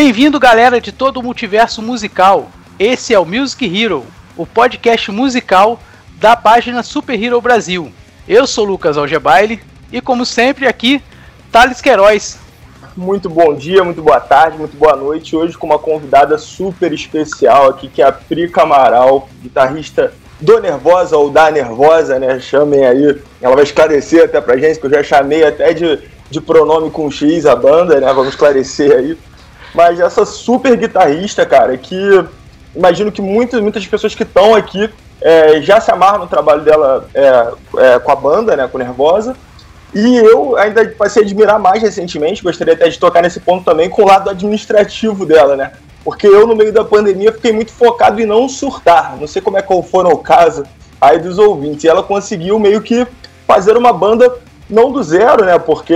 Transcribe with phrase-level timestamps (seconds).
[0.00, 2.52] Bem-vindo, galera de todo o multiverso musical.
[2.78, 4.06] Esse é o Music Hero,
[4.36, 5.80] o podcast musical
[6.20, 7.90] da página Super Hero Brasil.
[8.28, 11.02] Eu sou Lucas Algebaile e, como sempre, aqui,
[11.50, 12.38] Thales Queiroz.
[12.96, 15.34] Muito bom dia, muito boa tarde, muito boa noite.
[15.34, 21.16] Hoje com uma convidada super especial aqui, que é a Pri Camaral, guitarrista do Nervosa
[21.16, 22.38] ou da Nervosa, né?
[22.38, 25.98] Chamem aí, ela vai esclarecer até pra gente, que eu já chamei até de,
[26.30, 28.06] de pronome com X a banda, né?
[28.12, 29.18] Vamos esclarecer aí.
[29.74, 32.24] Mas essa super guitarrista, cara, que
[32.74, 34.88] imagino que muitas, muitas pessoas que estão aqui
[35.20, 39.36] é, já se amarram no trabalho dela é, é, com a banda, né, com Nervosa.
[39.94, 43.88] E eu ainda passei a admirar mais recentemente, gostaria até de tocar nesse ponto também,
[43.88, 45.72] com o lado administrativo dela, né?
[46.04, 49.16] Porque eu, no meio da pandemia, fiquei muito focado em não surtar.
[49.18, 50.64] Não sei como é que foi o caso
[51.00, 51.84] aí dos ouvintes.
[51.84, 53.06] E ela conseguiu meio que
[53.46, 54.32] fazer uma banda,
[54.68, 55.58] não do zero, né?
[55.58, 55.94] Porque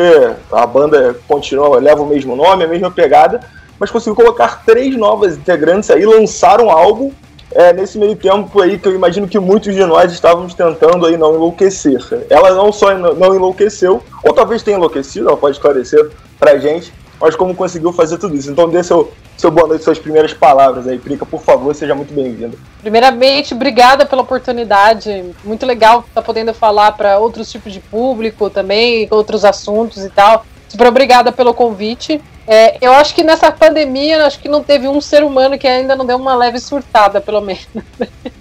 [0.50, 3.40] a banda continua, leva o mesmo nome, a mesma pegada,
[3.82, 7.10] mas conseguiu colocar três novas integrantes aí, lançar um álbum
[7.50, 11.16] é, nesse meio tempo aí que eu imagino que muitos de nós estávamos tentando aí
[11.16, 12.00] não enlouquecer.
[12.30, 17.34] Ela não só não enlouqueceu, ou talvez tenha enlouquecido, ela pode esclarecer pra gente, mas
[17.34, 18.52] como conseguiu fazer tudo isso.
[18.52, 22.14] Então dê seu, seu boa noite, suas primeiras palavras aí, Prica, por favor, seja muito
[22.14, 22.56] bem-vinda.
[22.80, 28.48] Primeiramente, obrigada pela oportunidade, muito legal estar tá podendo falar para outros tipos de público
[28.48, 30.46] também, outros assuntos e tal.
[30.68, 32.22] Super obrigada pelo convite.
[32.46, 35.94] É, eu acho que nessa pandemia, acho que não teve um ser humano que ainda
[35.94, 37.66] não deu uma leve surtada, pelo menos.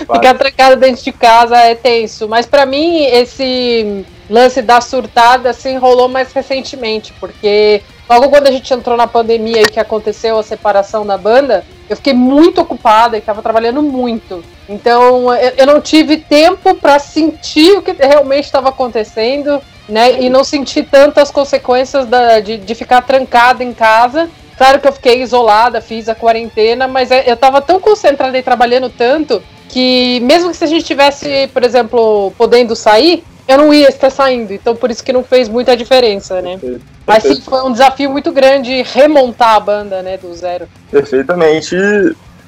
[0.00, 2.28] Ficar trancado dentro de casa é tenso.
[2.28, 8.50] Mas para mim, esse lance da surtada se enrolou mais recentemente, porque logo quando a
[8.50, 13.16] gente entrou na pandemia e que aconteceu a separação da banda, eu fiquei muito ocupada
[13.16, 14.44] e estava trabalhando muito.
[14.68, 20.20] Então eu não tive tempo para sentir o que realmente estava acontecendo né?
[20.20, 24.28] E não senti tantas consequências da, de, de ficar trancada em casa.
[24.56, 28.42] Claro que eu fiquei isolada, fiz a quarentena, mas é, eu estava tão concentrada e
[28.42, 33.72] trabalhando tanto que mesmo que se a gente tivesse, por exemplo, podendo sair, eu não
[33.72, 34.52] ia estar saindo.
[34.52, 36.58] Então por isso que não fez muita diferença, né?
[36.58, 36.84] Perfeito.
[37.06, 40.68] Mas sim, foi um desafio muito grande remontar a banda, né, do zero.
[40.90, 41.74] Perfeitamente.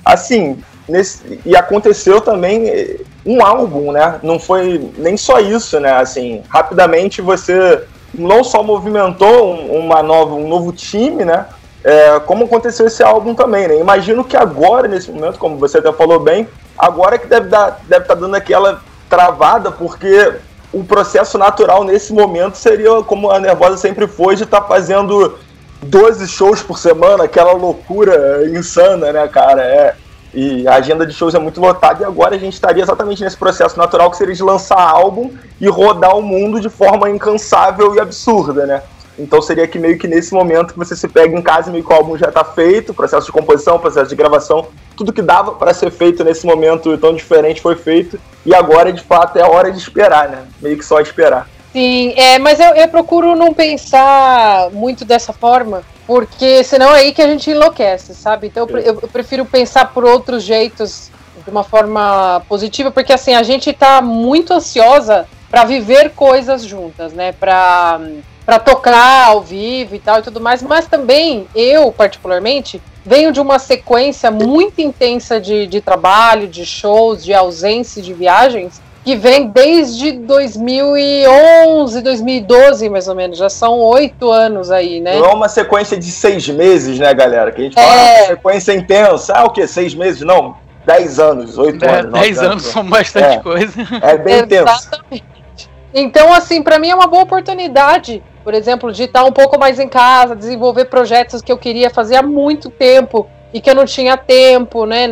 [0.05, 0.59] Assim,
[0.91, 4.19] nesse, e aconteceu também um álbum, né?
[4.23, 5.93] Não foi nem só isso, né?
[5.93, 7.83] Assim, rapidamente você
[8.15, 11.47] não só movimentou uma nova, um novo time, né?
[11.83, 13.79] É, como aconteceu esse álbum também, né?
[13.79, 16.47] Imagino que agora, nesse momento, como você até falou bem,
[16.77, 20.35] agora que deve estar deve tá dando aquela travada, porque
[20.73, 25.39] o processo natural nesse momento seria, como a Nervosa sempre foi, de estar tá fazendo
[25.83, 29.63] 12 shows por semana, aquela loucura insana, né, cara?
[29.63, 29.95] É,
[30.33, 33.37] e a agenda de shows é muito lotada e agora a gente estaria exatamente nesse
[33.37, 35.31] processo natural que seria de lançar álbum
[35.61, 38.83] e rodar o mundo de forma incansável e absurda, né?
[39.19, 41.85] Então seria que meio que nesse momento que você se pega em casa e meio
[41.85, 45.53] que o álbum já está feito, processo de composição, processo de gravação, tudo que dava
[45.53, 49.49] para ser feito nesse momento tão diferente foi feito e agora de fato é a
[49.49, 50.45] hora de esperar, né?
[50.63, 51.47] Meio que só esperar.
[51.73, 57.13] Sim, é, mas eu, eu procuro não pensar muito dessa forma, porque senão é aí
[57.13, 58.49] que a gente enlouquece, sabe?
[58.49, 61.09] Então eu, eu, prefiro pensar por outros jeitos,
[61.45, 67.13] de uma forma positiva, porque assim, a gente tá muito ansiosa para viver coisas juntas,
[67.13, 67.31] né?
[67.31, 68.01] Pra,
[68.45, 73.41] pra tocar ao vivo e tal e tudo mais, mas também eu, particularmente, venho de
[73.41, 79.49] uma sequência muito intensa de, de trabalho, de shows, de ausência de viagens, que vem
[79.49, 83.39] desde 2011, 2012, mais ou menos.
[83.39, 85.19] Já são oito anos aí, né?
[85.19, 87.51] Não é uma sequência de seis meses, né, galera?
[87.51, 88.19] Que a gente fala é...
[88.19, 89.33] uma sequência intensa.
[89.35, 89.67] Ah, o quê?
[89.67, 90.21] Seis meses?
[90.21, 92.13] Não, dez anos, oito é, anos.
[92.21, 93.41] Dez anos, são bastante é.
[93.41, 93.73] coisa.
[94.03, 95.15] É bem Exatamente.
[95.15, 95.71] intenso.
[95.93, 99.81] Então, assim, para mim é uma boa oportunidade, por exemplo, de estar um pouco mais
[99.81, 103.85] em casa, desenvolver projetos que eu queria fazer há muito tempo e que eu não
[103.85, 105.09] tinha tempo, né?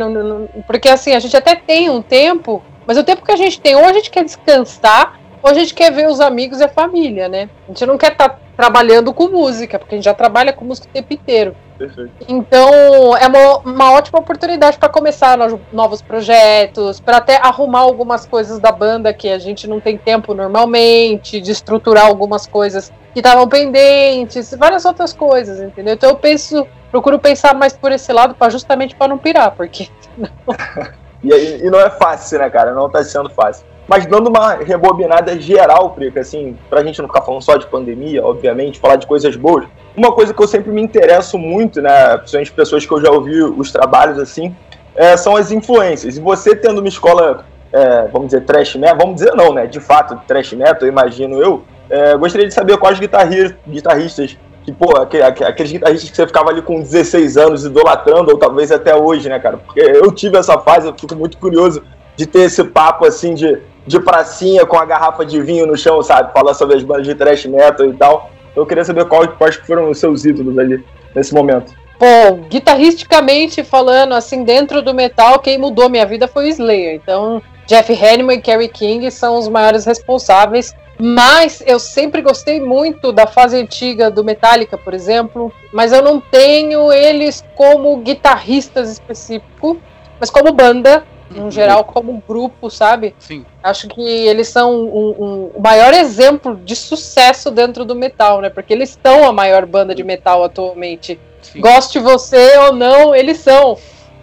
[0.65, 3.75] Porque assim, a gente até tem um tempo mas o tempo que a gente tem,
[3.75, 7.29] ou a gente quer descansar, ou a gente quer ver os amigos e a família,
[7.29, 7.47] né?
[7.65, 10.65] A gente não quer estar tá trabalhando com música, porque a gente já trabalha com
[10.65, 11.55] música o tempo inteiro.
[11.77, 12.11] Perfeito.
[12.27, 15.37] Então, é uma, uma ótima oportunidade para começar
[15.71, 20.33] novos projetos, para até arrumar algumas coisas da banda que a gente não tem tempo
[20.33, 25.93] normalmente, de estruturar algumas coisas que estavam pendentes, várias outras coisas, entendeu?
[25.93, 29.89] Então eu penso, procuro pensar mais por esse lado, para justamente para não pirar, porque
[31.23, 32.73] E, e não é fácil, né, cara?
[32.73, 33.65] Não tá sendo fácil.
[33.87, 38.23] Mas dando uma rebobinada geral, Prica, assim, pra gente não ficar falando só de pandemia,
[38.23, 39.65] obviamente, falar de coisas boas.
[39.97, 43.41] Uma coisa que eu sempre me interesso muito, né, principalmente pessoas que eu já ouvi
[43.41, 44.55] os trabalhos, assim,
[44.95, 46.17] é, são as influências.
[46.17, 47.43] E você tendo uma escola,
[47.73, 51.63] é, vamos dizer, trash metal, vamos dizer não, né, de fato, trash metal, imagino eu,
[51.89, 56.81] é, gostaria de saber quais guitarristas que, pô, aqueles guitarristas que você ficava ali com
[56.81, 59.57] 16 anos idolatrando, ou talvez até hoje, né, cara?
[59.57, 61.81] Porque eu tive essa fase, eu fico muito curioso
[62.15, 66.01] de ter esse papo assim de, de pracinha com a garrafa de vinho no chão,
[66.03, 66.33] sabe?
[66.33, 68.29] Falar sobre as bandas de thrash metal e tal.
[68.55, 70.83] Eu queria saber quais foram os seus ídolos ali
[71.15, 71.73] nesse momento.
[71.99, 76.95] Bom, guitarristicamente falando, assim, dentro do metal, quem mudou minha vida foi o Slayer.
[76.95, 83.13] Então, Jeff Hanneman e Kerry King são os maiores responsáveis mas eu sempre gostei muito
[83.13, 85.51] da fase antiga do Metallica, por exemplo.
[85.71, 89.77] Mas eu não tenho eles como guitarristas específico,
[90.19, 91.51] mas como banda, no uhum.
[91.51, 93.15] geral, como grupo, sabe?
[93.17, 93.45] Sim.
[93.63, 98.49] Acho que eles são um, um, o maior exemplo de sucesso dentro do metal, né?
[98.49, 101.17] Porque eles estão a maior banda de metal atualmente.
[101.41, 101.61] Sim.
[101.61, 103.77] Goste você ou não, eles são.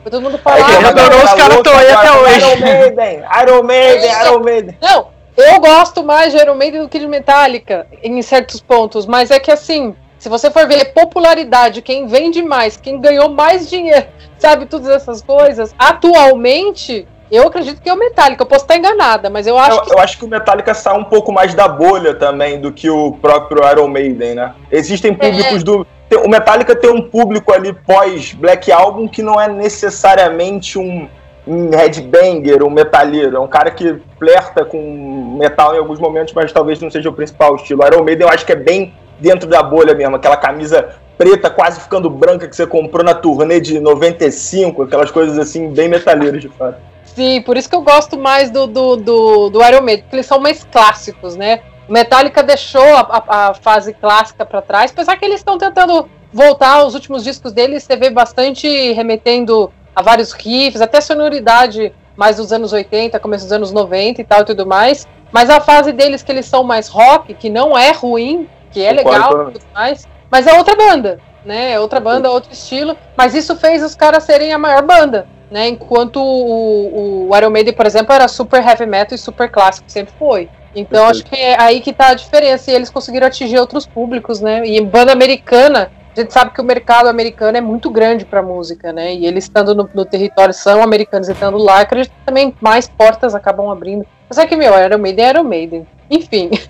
[0.04, 0.64] Todo mundo fala.
[0.64, 2.38] Ah, adorou os caras estão aí até hoje.
[2.38, 4.78] Iron Maiden, Iron Maiden, Iron Maiden.
[4.80, 9.30] Não, eu gosto mais de Iron Maiden do que de Metallica, em certos pontos, mas
[9.30, 14.06] é que assim, se você for ver popularidade, quem vende mais, quem ganhou mais dinheiro,
[14.38, 18.42] sabe, todas essas coisas, atualmente, eu acredito que é o Metallica.
[18.42, 19.92] Eu posso estar enganada, mas eu acho eu, que.
[19.92, 23.12] Eu acho que o Metallica sai um pouco mais da bolha também do que o
[23.12, 24.54] próprio Iron Maiden, né?
[24.70, 25.64] Existem públicos é.
[25.64, 25.86] do.
[26.24, 31.08] O Metallica tem um público ali pós Black Album que não é necessariamente um
[31.46, 33.36] um headbanger, um metalheiro.
[33.36, 37.12] É um cara que flerta com metal em alguns momentos, mas talvez não seja o
[37.12, 37.86] principal estilo.
[37.86, 41.80] Iron Maiden eu acho que é bem dentro da bolha mesmo, aquela camisa preta quase
[41.80, 46.48] ficando branca que você comprou na turnê de 95, aquelas coisas assim, bem metalheiras de
[46.48, 46.78] fato.
[47.04, 50.26] Sim, por isso que eu gosto mais do, do, do, do Iron Maiden, porque eles
[50.26, 51.60] são mais clássicos, né?
[51.88, 56.84] Metallica deixou a, a, a fase clássica para trás, apesar que eles estão tentando voltar,
[56.84, 62.52] os últimos discos deles, você vê bastante remetendo a vários riffs, até sonoridade mais dos
[62.52, 65.08] anos 80, começo dos anos 90 e tal e tudo mais.
[65.32, 68.92] Mas a fase deles que eles são mais rock, que não é ruim, que é
[68.92, 71.72] legal e tudo mais, mas é outra banda, né?
[71.72, 72.94] É outra banda, outro estilo.
[73.16, 75.68] Mas isso fez os caras serem a maior banda, né?
[75.68, 80.12] Enquanto o, o Iron Maiden, por exemplo, era super heavy metal e super clássico, sempre
[80.18, 80.48] foi.
[80.74, 82.70] Então acho que é aí que tá a diferença.
[82.70, 84.62] E eles conseguiram atingir outros públicos, né?
[84.66, 88.92] E banda americana a gente sabe que o mercado americano é muito grande para música,
[88.92, 89.14] né?
[89.14, 92.88] E eles estando no, no, território são americanos e estando lá, acredito que também mais
[92.88, 94.06] portas acabam abrindo.
[94.28, 95.86] Mas é que, meu, Iron Maiden é Iron Maiden.
[96.10, 96.50] Enfim.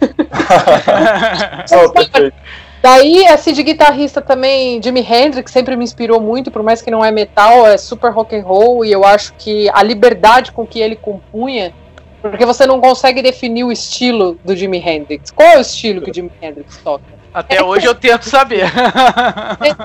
[2.83, 7.05] Daí, assim, de guitarrista também, Jimi Hendrix sempre me inspirou muito, por mais que não
[7.05, 10.81] é metal, é super rock and roll, e eu acho que a liberdade com que
[10.81, 11.73] ele compunha,
[12.23, 15.31] porque você não consegue definir o estilo do Jimi Hendrix.
[15.31, 17.16] Qual é o estilo que o Jimi Hendrix toca?
[17.37, 18.65] Até hoje eu tento saber.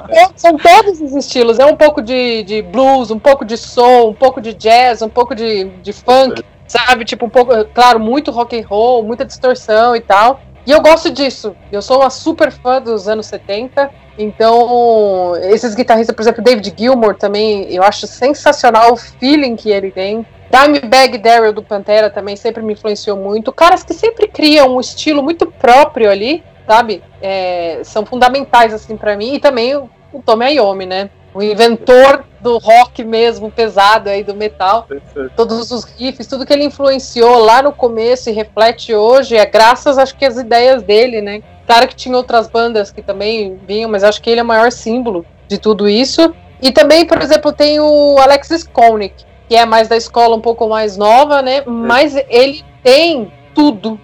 [0.09, 1.59] É, são todos os estilos.
[1.59, 5.09] É um pouco de, de blues, um pouco de soul, um pouco de jazz, um
[5.09, 7.03] pouco de, de funk, sabe?
[7.03, 10.39] Tipo, um pouco, claro, muito rock and roll, muita distorção e tal.
[10.65, 11.53] E eu gosto disso.
[11.69, 13.91] Eu sou uma super fã dos anos 70.
[14.17, 19.91] Então, esses guitarristas, por exemplo, David Gilmour também, eu acho sensacional o feeling que ele
[19.91, 20.25] tem.
[20.49, 23.51] Dimebag Daryl do Pantera também sempre me influenciou muito.
[23.51, 27.03] Caras que sempre criam um estilo muito próprio ali sabe?
[27.21, 29.33] É, são fundamentais, assim, para mim.
[29.33, 31.09] E também o, o Tommy Iommi, né?
[31.33, 34.87] O inventor do rock mesmo, pesado aí, do metal.
[35.35, 39.97] Todos os riffs, tudo que ele influenciou lá no começo e reflete hoje, é graças,
[39.97, 41.41] acho que, às ideias dele, né?
[41.65, 44.71] Claro que tinha outras bandas que também vinham, mas acho que ele é o maior
[44.71, 46.33] símbolo de tudo isso.
[46.61, 49.13] E também, por exemplo, tem o Alexis Koenig,
[49.47, 51.63] que é mais da escola um pouco mais nova, né?
[51.65, 53.99] Mas ele tem tudo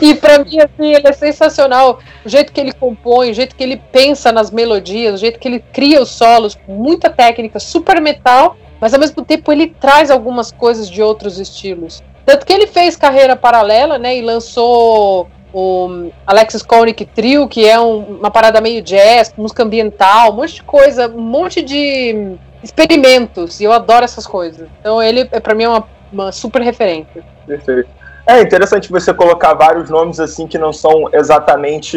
[0.00, 1.98] e para mim, assim, ele é sensacional.
[2.24, 5.48] O jeito que ele compõe, o jeito que ele pensa nas melodias, o jeito que
[5.48, 10.52] ele cria os solos, muita técnica, super metal, mas ao mesmo tempo ele traz algumas
[10.52, 12.02] coisas de outros estilos.
[12.24, 17.78] Tanto que ele fez carreira paralela, né, e lançou o Alexis Koenig Trio, que é
[17.80, 23.60] um, uma parada meio jazz, música ambiental, um monte de coisa, um monte de experimentos,
[23.60, 24.68] e eu adoro essas coisas.
[24.80, 27.24] Então ele, é para mim, é uma, uma super referência.
[27.46, 27.88] Perfeito.
[28.26, 31.96] É interessante você colocar vários nomes assim que não são exatamente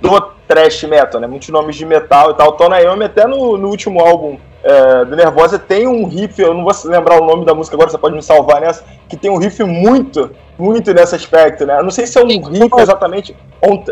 [0.00, 1.26] do thrash metal, né?
[1.26, 2.52] Muitos nomes de metal e tal.
[2.52, 6.64] Tona Iommi até no, no último álbum é, do Nervosa tem um riff, eu não
[6.64, 9.36] vou lembrar o nome da música agora, você pode me salvar nessa, que tem um
[9.36, 11.78] riff muito, muito nesse aspecto, né?
[11.78, 13.84] Eu não sei se é um riff exatamente, ou um,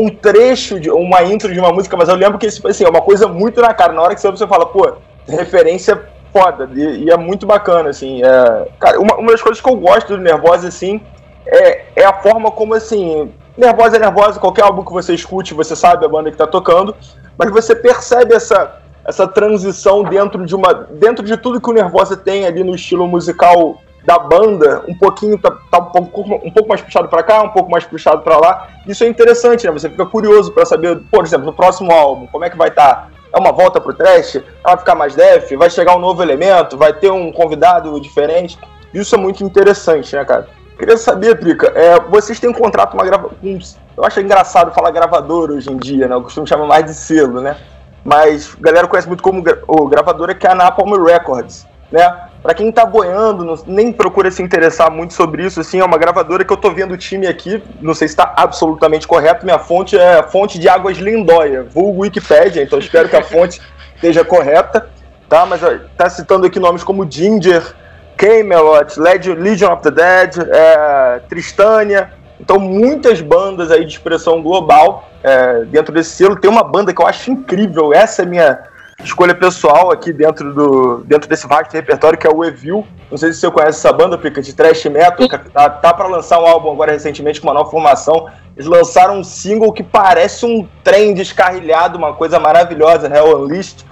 [0.00, 3.02] um trecho, de uma intro de uma música, mas eu lembro que assim, é uma
[3.02, 3.92] coisa muito na cara.
[3.92, 4.94] Na hora que você você fala, pô,
[5.28, 6.02] referência
[6.32, 8.20] foda, e, e é muito bacana, assim.
[8.24, 11.00] É, cara, uma, uma das coisas que eu gosto do Nervosa, assim,
[11.46, 15.74] é, é a forma como, assim, Nervosa é Nervosa, qualquer álbum que você escute, você
[15.74, 16.94] sabe a banda que tá tocando,
[17.38, 22.16] mas você percebe essa, essa transição dentro de uma dentro de tudo que o Nervosa
[22.16, 26.68] tem ali no estilo musical da banda um pouquinho, tá, tá um, pouco, um pouco
[26.68, 28.68] mais puxado para cá, um pouco mais puxado para lá.
[28.86, 29.72] Isso é interessante, né?
[29.72, 32.94] Você fica curioso para saber, por exemplo, no próximo álbum, como é que vai estar?
[32.94, 33.08] Tá?
[33.34, 34.40] É uma volta pro trash?
[34.62, 35.50] Vai ficar mais def?
[35.56, 36.76] Vai chegar um novo elemento?
[36.76, 38.56] Vai ter um convidado diferente?
[38.94, 40.46] Isso é muito interessante, né, cara?
[40.78, 43.30] Queria saber, Prica, é, vocês têm um contrato, uma grava...
[43.42, 46.14] eu acho engraçado falar gravador hoje em dia, né?
[46.14, 47.56] Eu costumo chamar mais de selo, né?
[48.04, 52.28] Mas a galera conhece muito como o gravadora que é a Napalm Records, né?
[52.42, 55.98] Para quem tá boiando, não, nem procura se interessar muito sobre isso, assim, é uma
[55.98, 59.58] gravadora que eu tô vendo o time aqui, não sei se está absolutamente correto, minha
[59.58, 63.60] fonte é fonte de Águas Lindóia, vulgo Wikipedia, então espero que a fonte
[63.96, 64.88] esteja correta,
[65.28, 65.44] tá?
[65.46, 67.74] Mas ó, tá citando aqui nomes como Ginger,
[68.16, 75.64] Camelot, Legion of the Dead, é, Tristânia, então muitas bandas aí de expressão global é,
[75.64, 76.36] dentro desse selo.
[76.36, 78.58] Tem uma banda que eu acho incrível, essa é minha
[79.02, 82.86] escolha pessoal aqui dentro, do, dentro desse vasto repertório, que é o Evil.
[83.10, 86.08] Não sei se você conhece essa banda, Pica, de trash metal, que tá, tá para
[86.08, 88.26] lançar um álbum agora recentemente com uma nova formação.
[88.56, 93.84] Eles lançaram um single que parece um trem descarrilhado, uma coisa maravilhosa, Hell Unleashed.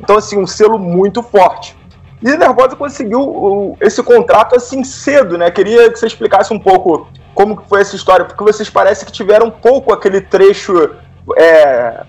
[0.00, 1.76] Então, assim, um selo muito forte.
[2.24, 5.50] E Nervosa conseguiu esse contrato assim cedo, né?
[5.50, 9.48] Queria que você explicasse um pouco como foi essa história, porque vocês parecem que tiveram
[9.48, 10.96] um pouco aquele trecho
[11.36, 12.02] é,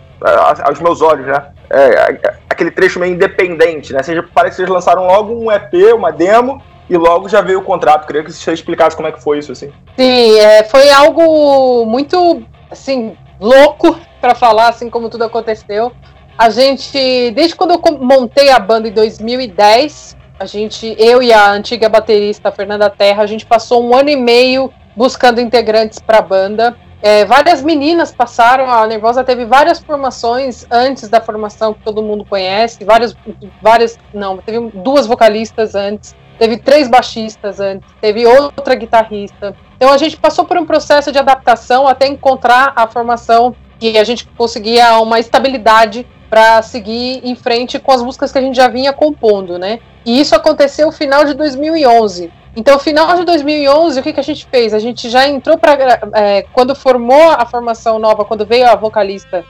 [0.64, 1.48] aos meus olhos, né?
[1.70, 2.18] É,
[2.50, 4.02] aquele trecho meio independente, né?
[4.04, 7.64] Seja, parece que vocês lançaram logo um EP, uma demo, e logo já veio o
[7.64, 8.08] contrato.
[8.08, 9.74] Queria que você explicasse como é que foi isso, assim.
[9.98, 12.42] Sim, é, foi algo muito,
[12.72, 15.92] assim, louco para falar, assim, como tudo aconteceu.
[16.38, 21.50] A gente, desde quando eu montei a banda em 2010, a gente, eu e a
[21.50, 26.22] antiga baterista Fernanda Terra, a gente passou um ano e meio buscando integrantes para a
[26.22, 26.76] banda.
[27.02, 32.26] É, várias meninas passaram, a Nervosa teve várias formações antes da formação que todo mundo
[32.26, 33.16] conhece, várias,
[33.62, 39.56] várias, não, teve duas vocalistas antes, teve três baixistas antes, teve outra guitarrista.
[39.78, 44.04] Então a gente passou por um processo de adaptação até encontrar a formação que a
[44.04, 48.68] gente conseguia uma estabilidade para seguir em frente com as músicas que a gente já
[48.68, 49.80] vinha compondo, né?
[50.06, 52.30] E isso aconteceu no final de 2011.
[52.58, 54.74] Então, final de 2011, o que, que a gente fez?
[54.74, 55.98] A gente já entrou para.
[56.14, 59.46] É, quando formou a formação nova, quando veio a vocalista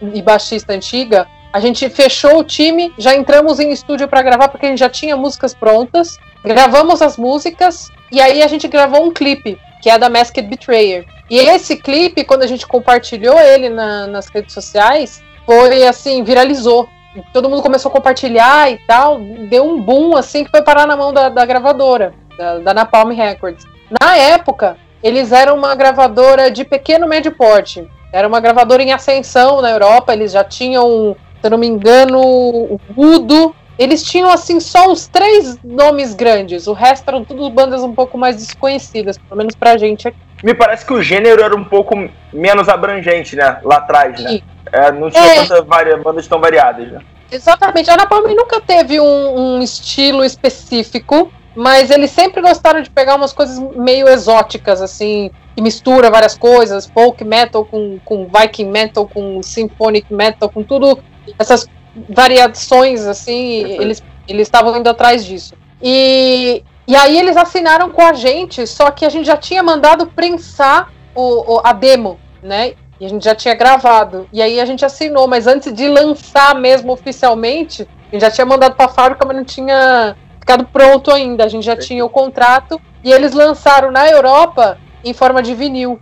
[0.00, 4.66] e baixista antiga, a gente fechou o time, já entramos em estúdio para gravar, porque
[4.66, 9.12] a gente já tinha músicas prontas, gravamos as músicas, e aí a gente gravou um
[9.12, 11.04] clipe, que é da Masked Betrayer.
[11.28, 16.86] E esse clipe, quando a gente compartilhou ele na, nas redes sociais, foi assim, viralizou
[17.32, 20.94] todo mundo começou a compartilhar e tal, deu um boom assim que foi parar na
[20.94, 23.64] mão da, da gravadora da, da Napalm Records.
[23.98, 27.88] Na época, eles eram uma gravadora de pequeno médio porte.
[28.12, 32.20] Era uma gravadora em ascensão na Europa, eles já tinham, se eu não me engano,
[32.20, 33.54] o Udo.
[33.78, 36.66] Eles tinham, assim, só uns três nomes grandes.
[36.66, 40.27] O resto eram tudo bandas um pouco mais desconhecidas, pelo menos pra gente aqui.
[40.42, 41.94] Me parece que o gênero era um pouco
[42.32, 43.58] menos abrangente, né?
[43.64, 44.40] Lá atrás, né?
[44.72, 45.46] É, não tinha é...
[45.46, 45.64] tantas
[46.02, 47.00] bandas tão variadas, né?
[47.30, 47.90] Exatamente.
[47.90, 53.32] A Napalm nunca teve um, um estilo específico mas eles sempre gostaram de pegar umas
[53.32, 59.42] coisas meio exóticas, assim, que mistura várias coisas, folk metal com, com Viking metal, com
[59.42, 61.00] symphonic metal, com tudo,
[61.36, 61.66] essas
[62.08, 65.54] variações, assim, eles eles estavam indo atrás disso.
[65.82, 70.06] E, e aí eles assinaram com a gente, só que a gente já tinha mandado
[70.06, 72.72] prensar o, o, a demo, né?
[72.98, 74.26] E a gente já tinha gravado.
[74.32, 78.46] E aí a gente assinou, mas antes de lançar mesmo oficialmente, a gente já tinha
[78.46, 81.44] mandado para a fábrica, mas não tinha ficado pronto ainda.
[81.44, 86.00] A gente já tinha o contrato e eles lançaram na Europa em forma de vinil,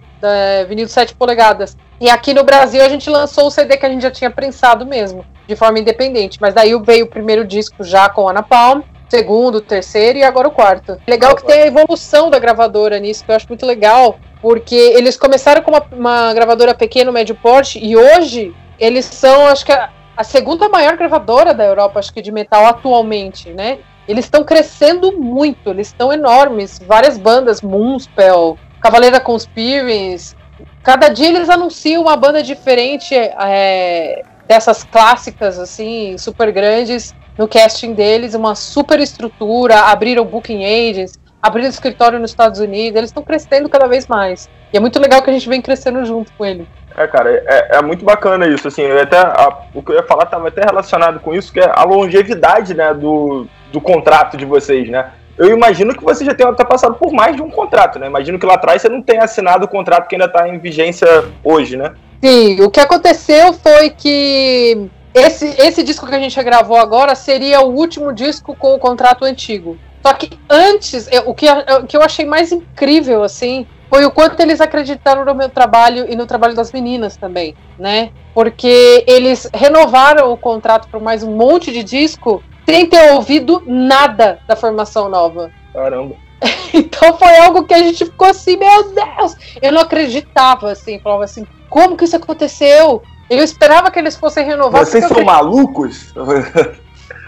[0.69, 1.76] vinil de 7 polegadas.
[2.00, 4.87] E aqui no Brasil a gente lançou o CD que a gente já tinha prensado
[4.87, 6.38] mesmo, de forma independente.
[6.40, 10.52] Mas daí veio o primeiro disco já com Ana Palm, segundo, terceiro e agora o
[10.52, 10.98] quarto.
[11.06, 15.16] Legal que tem a evolução da gravadora nisso, que eu acho muito legal, porque eles
[15.16, 19.90] começaram com uma, uma gravadora pequena, médio porte, e hoje eles são, acho que, a,
[20.16, 23.78] a segunda maior gravadora da Europa, acho que de metal atualmente, né?
[24.08, 26.78] eles estão crescendo muito, eles estão enormes.
[26.78, 30.36] Várias bandas, Moonspell, Cavaleira Conspiracy.
[30.82, 37.95] Cada dia eles anunciam uma banda diferente é, dessas clássicas, assim, super grandes no casting
[37.95, 43.69] deles, uma super estrutura, abriram booking agents, abriram escritório nos Estados Unidos, eles estão crescendo
[43.69, 44.49] cada vez mais.
[44.73, 46.66] E é muito legal que a gente vem crescendo junto com ele.
[46.97, 50.25] É, cara, é, é muito bacana isso, assim, até a, o que eu ia falar
[50.25, 54.88] estava até relacionado com isso, que é a longevidade, né, do, do contrato de vocês,
[54.88, 55.11] né?
[55.37, 58.07] Eu imagino que você já tenha até passado por mais de um contrato, né?
[58.07, 61.07] Imagino que lá atrás você não tenha assinado o contrato que ainda está em vigência
[61.45, 61.93] hoje, né?
[62.25, 67.62] Sim, o que aconteceu foi que esse, esse disco que a gente gravou agora seria
[67.62, 69.78] o último disco com o contrato antigo.
[70.02, 74.11] Só que antes, eu, o, que, o que eu achei mais incrível, assim, foi o
[74.11, 78.11] quanto eles acreditaram no meu trabalho e no trabalho das meninas também, né?
[78.35, 84.38] Porque eles renovaram o contrato por mais um monte de disco sem ter ouvido nada
[84.46, 85.50] da formação nova.
[85.73, 86.14] Caramba.
[86.75, 89.35] então foi algo que a gente ficou assim, meu Deus!
[89.62, 93.02] Eu não acreditava, assim, falava assim, como que isso aconteceu?
[93.28, 94.85] Eu esperava que eles fossem renovar.
[94.85, 95.26] Vocês são acredito...
[95.26, 96.14] malucos?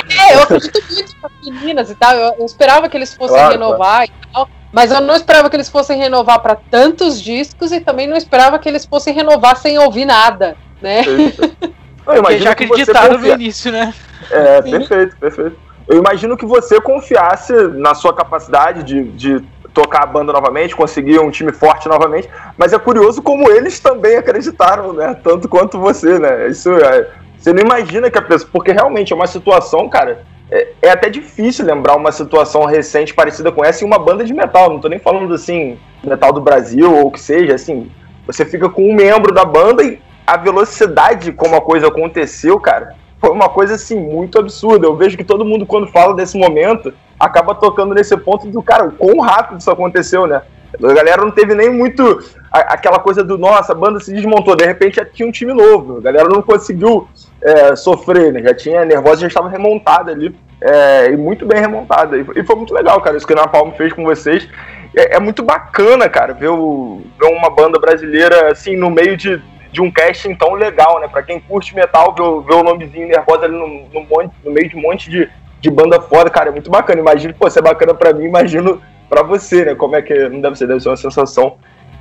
[0.09, 2.15] É, eu acredito muito nas meninas e tal.
[2.15, 4.11] Eu, esperava que eles fossem claro, renovar claro.
[4.11, 4.49] e tal.
[4.73, 8.59] Mas eu não esperava que eles fossem renovar para tantos discos e também não esperava
[8.59, 11.03] que eles fossem renovar sem ouvir nada, né?
[12.07, 13.93] Eu já acreditaram no início, né?
[14.31, 14.71] É, Sim.
[14.71, 15.57] perfeito, perfeito.
[15.87, 19.45] Eu imagino que você confiasse na sua capacidade de, de
[19.79, 24.17] tocar a banda novamente, conseguir um time forte novamente, mas é curioso como eles também
[24.17, 25.17] acreditaram, né?
[25.23, 26.49] Tanto quanto você, né?
[26.49, 27.09] Isso é,
[27.39, 28.51] você não imagina que a pessoa.
[28.53, 30.25] Porque realmente é uma situação, cara.
[30.51, 34.35] É, é, até difícil lembrar uma situação recente parecida com essa em uma banda de
[34.35, 34.69] metal.
[34.69, 37.89] Não tô nem falando assim, metal do Brasil ou o que seja, assim.
[38.27, 42.95] Você fica com um membro da banda e a velocidade como a coisa aconteceu, cara,
[43.21, 44.87] foi uma coisa assim muito absurda.
[44.87, 48.87] Eu vejo que todo mundo, quando fala desse momento, acaba tocando nesse ponto do cara,
[48.87, 50.43] o quão rápido isso aconteceu, né?
[50.75, 52.23] A galera não teve nem muito
[52.53, 55.99] aquela coisa do nossa, a banda se desmontou, de repente já tinha um time novo.
[55.99, 57.09] A galera não conseguiu
[57.43, 58.43] é, sofrer, né?
[58.43, 60.35] Já tinha nervosa, já estava remontada ali.
[60.61, 62.19] É, e muito bem remontada.
[62.19, 64.49] E, foi muito legal, cara, isso que a Ana Palma fez com vocês.
[64.95, 69.41] É, é muito bacana, cara, ver, o, ver, uma banda brasileira assim no meio de,
[69.71, 71.09] de um casting tão legal, né?
[71.09, 74.77] Pra quem curte metal, ver, o nomezinho nervosa ali no, no, monte, no meio de
[74.77, 75.29] um monte de,
[75.61, 77.01] de banda foda, cara, é muito bacana.
[77.01, 79.75] Imagino, pô, se é bacana pra mim, imagino pra você, né?
[79.75, 81.57] Como é que não deve ser, deve ser uma sensação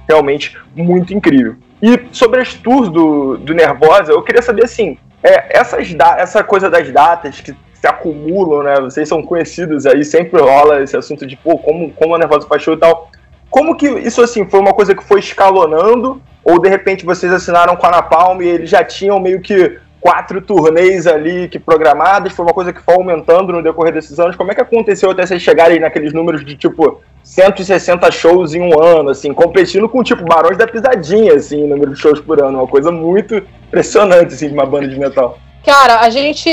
[0.08, 1.56] realmente muito incrível.
[1.82, 6.70] E sobre as tours do, do Nervosa, eu queria saber assim, é, essas essa coisa
[6.70, 8.76] das datas que se acumulam, né?
[8.82, 12.64] Vocês são conhecidos aí, sempre rola esse assunto de, pô, como, como a Nervosa faz
[12.64, 13.12] show e tal.
[13.50, 16.22] Como que isso, assim, foi uma coisa que foi escalonando?
[16.44, 20.42] Ou, de repente, vocês assinaram com a Napalm e eles já tinham meio que quatro
[20.42, 24.36] turnês ali que programadas, foi uma coisa que foi aumentando no decorrer desses anos.
[24.36, 28.82] Como é que aconteceu até vocês chegarem naqueles números de tipo 160 shows em um
[28.82, 32.68] ano, assim, competindo com tipo Barões da Pisadinha, assim, número de shows por ano, uma
[32.68, 33.36] coisa muito
[33.68, 35.38] impressionante assim de uma banda de metal.
[35.66, 36.50] Cara, a gente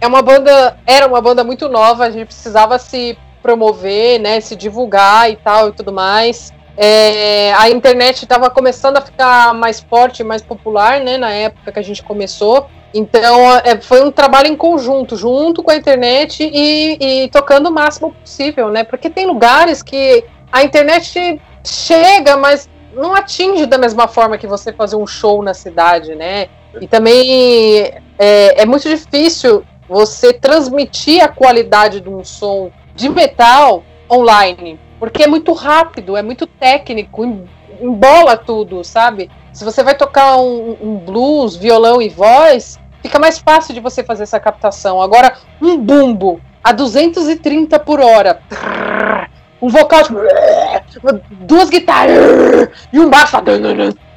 [0.00, 4.54] é uma banda, era uma banda muito nova, a gente precisava se promover, né, se
[4.54, 6.52] divulgar e tal e tudo mais.
[6.76, 11.78] É, a internet estava começando a ficar mais forte, mais popular, né, na época que
[11.78, 12.66] a gente começou.
[12.92, 17.72] Então, é, foi um trabalho em conjunto, junto com a internet e, e, tocando o
[17.72, 18.82] máximo possível, né?
[18.82, 24.72] Porque tem lugares que a internet chega, mas não atinge da mesma forma que você
[24.72, 26.48] fazer um show na cidade, né?
[26.80, 33.82] E também é, é muito difícil você transmitir a qualidade de um som de metal
[34.10, 37.24] online porque é muito rápido, é muito técnico,
[37.80, 39.30] embola tudo, sabe?
[39.50, 44.04] Se você vai tocar um, um blues, violão e voz, fica mais fácil de você
[44.04, 45.00] fazer essa captação.
[45.00, 48.42] Agora, um bumbo a 230 por hora,
[49.60, 50.02] um vocal
[50.90, 53.38] tipo, duas guitarras e um baixo.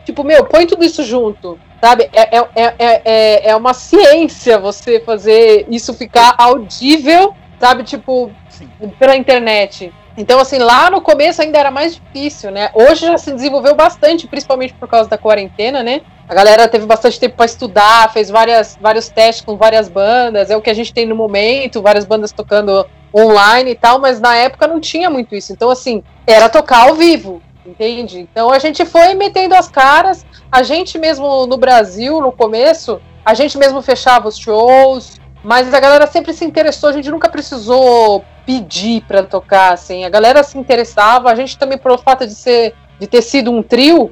[0.03, 2.09] Tipo, meu, põe tudo isso junto, sabe?
[2.11, 7.83] É, é, é, é, é uma ciência você fazer isso ficar audível, sabe?
[7.83, 8.67] Tipo, Sim.
[8.99, 9.93] pela internet.
[10.17, 12.69] Então, assim, lá no começo ainda era mais difícil, né?
[12.73, 16.01] Hoje já se desenvolveu bastante, principalmente por causa da quarentena, né?
[16.27, 20.57] A galera teve bastante tempo para estudar, fez várias, vários testes com várias bandas, é
[20.57, 24.35] o que a gente tem no momento, várias bandas tocando online e tal, mas na
[24.35, 25.53] época não tinha muito isso.
[25.53, 28.19] Então, assim, era tocar ao vivo, entende?
[28.19, 33.33] Então a gente foi metendo as caras, a gente mesmo no Brasil, no começo, a
[33.33, 35.12] gente mesmo fechava os shows,
[35.43, 40.05] mas a galera sempre se interessou, a gente nunca precisou pedir para tocar, assim.
[40.05, 43.61] A galera se interessava, a gente também, pelo fato de, ser, de ter sido um
[43.61, 44.11] trio,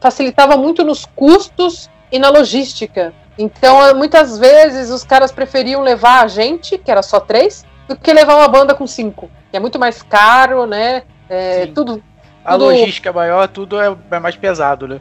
[0.00, 3.12] facilitava muito nos custos e na logística.
[3.36, 8.12] Então, muitas vezes, os caras preferiam levar a gente, que era só três, do que
[8.12, 9.28] levar uma banda com cinco.
[9.50, 11.02] Que é muito mais caro, né?
[11.28, 12.02] É, tudo,
[12.44, 12.66] A tudo...
[12.66, 15.00] logística é maior, tudo é, é mais pesado, né?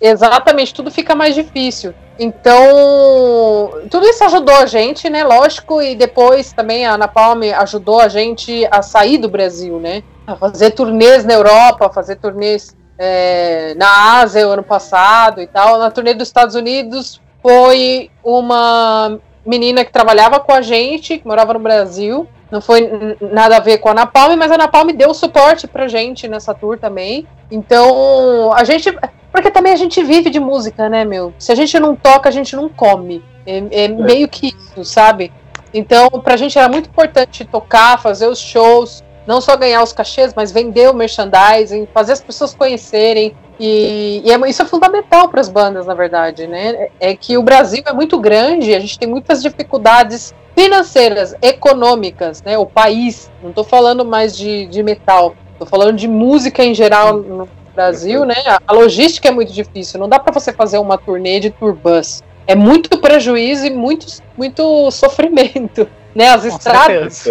[0.00, 1.94] Exatamente, tudo fica mais difícil.
[2.18, 5.24] Então, tudo isso ajudou a gente, né?
[5.24, 10.02] Lógico, e depois também a Ana Palme ajudou a gente a sair do Brasil, né?
[10.26, 15.78] A fazer turnês na Europa, fazer turnês é, na Ásia o ano passado e tal.
[15.78, 21.54] Na turnê dos Estados Unidos foi uma menina que trabalhava com a gente, que morava
[21.54, 22.28] no Brasil.
[22.50, 25.66] Não foi nada a ver com a Ana Palme, mas a Ana Palme deu suporte
[25.66, 27.26] pra gente nessa tour também.
[27.50, 28.94] Então, a gente.
[29.32, 31.32] Porque também a gente vive de música, né, meu?
[31.38, 33.22] Se a gente não toca, a gente não come.
[33.46, 35.32] É, é meio que isso, sabe?
[35.72, 40.34] Então, pra gente era muito importante tocar, fazer os shows, não só ganhar os cachês,
[40.34, 43.34] mas vender o merchandising, fazer as pessoas conhecerem.
[43.58, 46.88] E, e é, isso é fundamental para as bandas, na verdade, né?
[46.98, 52.58] É que o Brasil é muito grande, a gente tem muitas dificuldades financeiras, econômicas, né?
[52.58, 57.14] O país, não estou falando mais de, de metal, estou falando de música em geral
[57.14, 57.48] no
[57.80, 58.34] Brasil, né?
[58.66, 62.22] A logística é muito difícil, não dá para você fazer uma turnê de turbus.
[62.46, 66.28] É muito prejuízo e muito, muito sofrimento, né?
[66.28, 67.26] As estradas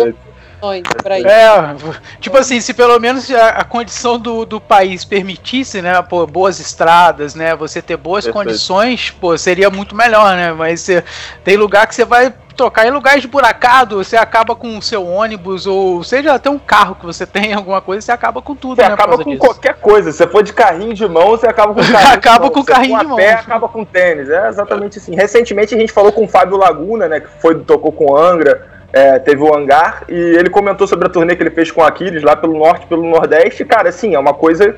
[1.25, 1.75] é,
[2.19, 6.59] tipo assim, se pelo menos a, a condição do, do país permitisse, né, pô, boas
[6.59, 8.45] estradas, né, você ter boas Perfeito.
[8.45, 11.01] condições, pô, seria muito melhor, né, mas cê,
[11.45, 15.05] tem lugar que você vai tocar em lugares de buracado, você acaba com o seu
[15.05, 18.75] ônibus, ou seja, até um carro que você tem, alguma coisa, você acaba com tudo,
[18.75, 18.93] você né?
[18.93, 19.39] acaba com disso.
[19.39, 20.11] qualquer coisa.
[20.11, 22.63] Se for de carrinho de mão, você acaba com carrinho acaba de mão.
[22.63, 23.15] com carrinho de mão.
[23.15, 24.29] Pé, acaba com tênis.
[24.29, 25.15] É exatamente assim.
[25.15, 27.21] Recentemente a gente falou com o Fábio Laguna, né?
[27.21, 31.35] Que foi, tocou com Angra é, teve o hangar e ele comentou sobre a turnê
[31.35, 33.63] que ele fez com Aquiles lá pelo norte, pelo nordeste.
[33.63, 34.75] Cara, assim, é uma coisa.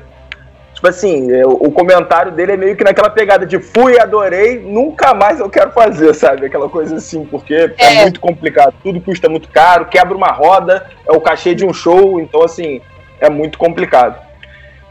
[0.82, 5.38] Tipo assim, o comentário dele é meio que naquela pegada de fui, adorei, nunca mais
[5.38, 6.46] eu quero fazer, sabe?
[6.46, 10.90] Aquela coisa assim, porque é, é muito complicado, tudo custa muito caro, quebra uma roda,
[11.08, 12.80] é o cachê de um show, então assim,
[13.20, 14.20] é muito complicado.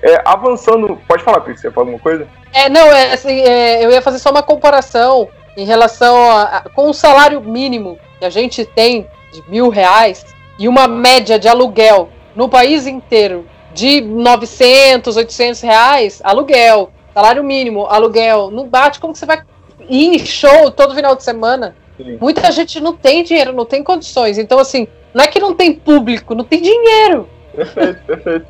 [0.01, 2.25] É, avançando, pode falar, Cris, você fala alguma coisa?
[2.53, 5.27] É, não, é, assim, é, eu ia fazer só uma comparação
[5.57, 10.25] em relação a, a, com o salário mínimo que a gente tem de mil reais
[10.57, 17.85] e uma média de aluguel no país inteiro de 900, 800 reais, aluguel, salário mínimo,
[17.85, 19.41] aluguel, não bate como que você vai
[19.89, 21.75] ir em show todo final de semana.
[21.97, 22.17] Sim.
[22.19, 24.37] Muita gente não tem dinheiro, não tem condições.
[24.37, 27.29] Então, assim, não é que não tem público, não tem dinheiro.
[27.55, 28.47] Perfeito, perfeito.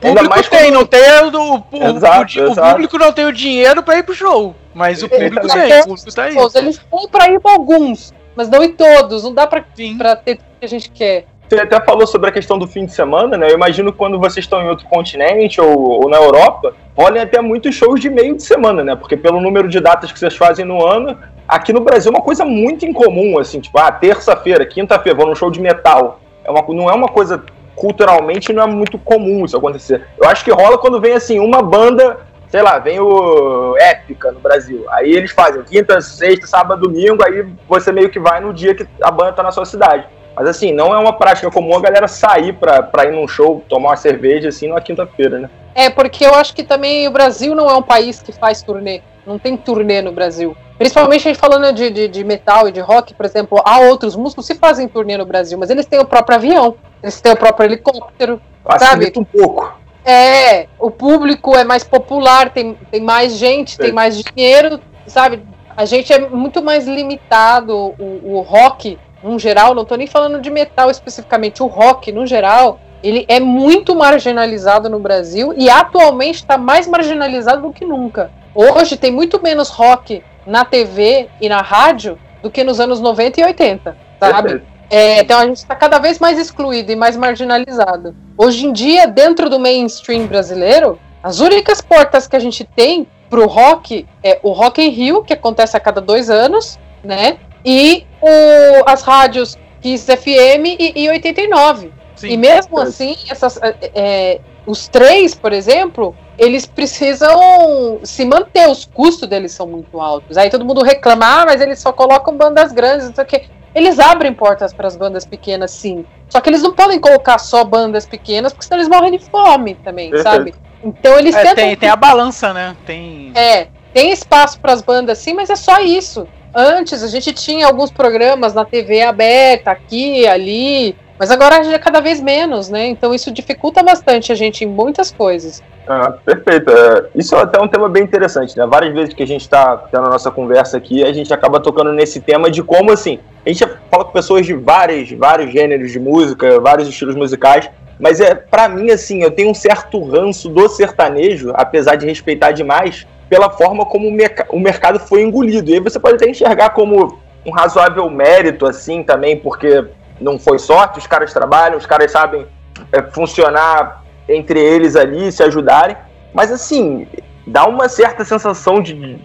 [0.00, 0.74] Público Ainda mais tem, quando...
[0.74, 4.14] não tem o, o, exato, o, o público não tem o dinheiro para ir pro
[4.14, 6.36] show, mas o público tem, o público tá aí.
[6.54, 9.24] Eles têm para ir para alguns, mas não em todos.
[9.24, 9.64] Não dá pra,
[9.98, 11.26] pra ter tudo que a gente quer.
[11.48, 13.50] Você até falou sobre a questão do fim de semana, né?
[13.50, 17.40] Eu imagino que quando vocês estão em outro continente ou, ou, na Europa, rolem até
[17.40, 18.94] muitos shows de meio de semana, né?
[18.94, 21.16] Porque pelo número de datas que vocês fazem no ano,
[21.48, 25.34] aqui no Brasil é uma coisa muito incomum, assim, tipo, ah, terça-feira, quinta-feira, vou num
[25.34, 26.20] show de metal.
[26.44, 27.42] É uma, não é uma coisa
[27.74, 30.04] culturalmente não é muito comum isso acontecer.
[30.20, 34.40] Eu acho que rola quando vem assim uma banda sei lá, vem o Épica no
[34.40, 34.84] Brasil.
[34.90, 38.86] Aí eles fazem quinta, sexta, sábado, domingo, aí você meio que vai no dia que
[39.02, 40.06] a banda tá na sua cidade.
[40.38, 43.64] Mas assim, não é uma prática comum a galera sair pra, pra ir num show,
[43.68, 45.50] tomar uma cerveja assim na quinta-feira, né?
[45.74, 49.00] É, porque eu acho que também o Brasil não é um país que faz turnê.
[49.26, 50.56] Não tem turnê no Brasil.
[50.78, 54.14] Principalmente a gente falando de, de, de metal e de rock, por exemplo, há outros
[54.14, 57.36] músicos que fazem turnê no Brasil, mas eles têm o próprio avião, eles têm o
[57.36, 59.18] próprio helicóptero, Facilita sabe?
[59.18, 59.76] um pouco.
[60.04, 65.42] É, o público é mais popular, tem, tem mais gente, tem mais dinheiro, sabe?
[65.76, 70.40] A gente é muito mais limitado, o, o rock, no geral, não tô nem falando
[70.40, 76.36] de metal especificamente, o rock, no geral, ele é muito marginalizado no Brasil e atualmente
[76.36, 78.30] está mais marginalizado do que nunca.
[78.54, 83.40] Hoje tem muito menos rock na TV e na rádio do que nos anos 90
[83.40, 84.62] e 80, sabe?
[84.90, 88.16] É, então a gente está cada vez mais excluído e mais marginalizado.
[88.36, 93.40] Hoje em dia, dentro do mainstream brasileiro, as únicas portas que a gente tem para
[93.40, 97.36] o rock é o Rock in Rio, que acontece a cada dois anos, né?
[97.64, 101.92] E o, as rádios Kiss FM e, e 89.
[102.16, 102.82] Sim, e mesmo é.
[102.82, 109.66] assim, essas, é, os três, por exemplo, eles precisam se manter, os custos deles são
[109.66, 110.36] muito altos.
[110.36, 113.44] Aí todo mundo reclama, ah, mas eles só colocam bandas grandes, não sei o quê.
[113.74, 116.04] Eles abrem portas para as bandas pequenas, sim.
[116.28, 119.74] Só que eles não podem colocar só bandas pequenas, porque senão eles morrem de fome
[119.76, 120.54] também, sabe?
[120.82, 121.54] Então eles é, tentam.
[121.64, 122.76] Tem, tem a balança, né?
[122.86, 123.32] Tem.
[123.34, 126.26] É, tem espaço para as bandas, sim, mas é só isso.
[126.54, 132.00] Antes a gente tinha alguns programas na TV aberta, aqui, ali, mas agora é cada
[132.00, 132.86] vez menos, né?
[132.86, 135.62] Então isso dificulta bastante a gente em muitas coisas.
[135.86, 136.70] Ah, perfeito.
[136.70, 138.66] É, isso é até um tema bem interessante, né?
[138.66, 141.92] Várias vezes que a gente está tendo a nossa conversa aqui, a gente acaba tocando
[141.92, 145.98] nesse tema de como, assim, a gente fala com pessoas de vários, vários gêneros de
[145.98, 150.68] música, vários estilos musicais, mas é para mim, assim, eu tenho um certo ranço do
[150.68, 155.70] sertanejo, apesar de respeitar demais, pela forma como o, mercado foi engolido.
[155.70, 159.84] E aí você pode até enxergar como um razoável mérito, assim, também, porque
[160.20, 162.46] não foi sorte, os caras trabalham, os caras sabem
[162.92, 165.96] é, funcionar entre eles ali, se ajudarem.
[166.32, 167.06] Mas assim,
[167.46, 169.18] dá uma certa sensação de,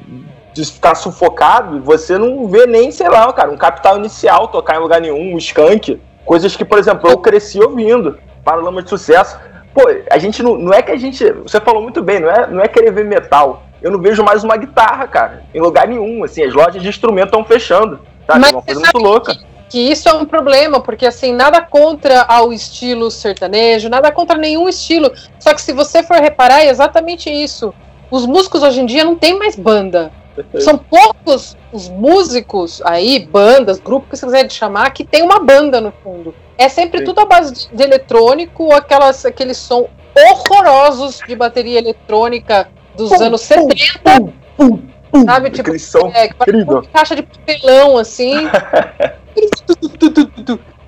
[0.54, 4.76] de ficar sufocado e você não vê nem, sei lá, cara, um capital inicial tocar
[4.76, 6.00] em lugar nenhum, um skunk.
[6.26, 8.18] Coisas que, por exemplo, eu cresci ouvindo.
[8.44, 9.38] para Lama de Sucesso.
[9.74, 11.30] Pô, a gente não, não é que a gente.
[11.32, 13.64] Você falou muito bem, não é, não é querer ver metal.
[13.84, 16.24] Eu não vejo mais uma guitarra, cara, em lugar nenhum.
[16.24, 18.00] Assim, as lojas de instrumento estão fechando.
[18.26, 18.40] Sabe?
[18.40, 19.38] Mas é uma coisa muito louca
[19.74, 24.70] que isso é um problema, porque assim, nada contra ao estilo sertanejo, nada contra nenhum
[24.70, 25.12] estilo.
[25.40, 27.74] Só que se você for reparar, é exatamente isso.
[28.12, 30.12] Os músicos hoje em dia não tem mais banda.
[30.60, 35.82] São poucos os músicos aí, bandas, grupos que você quiser chamar, que tem uma banda
[35.82, 36.36] no fundo.
[36.56, 37.06] É sempre Sim.
[37.06, 43.24] tudo à base de, de eletrônico, aquelas, aqueles som horrorosos de bateria eletrônica dos pum,
[43.24, 44.34] anos 70.
[44.58, 44.80] Pum,
[45.12, 45.50] pum, sabe?
[45.50, 45.72] Tipo,
[46.14, 46.30] é,
[46.92, 48.48] caixa de papelão, assim.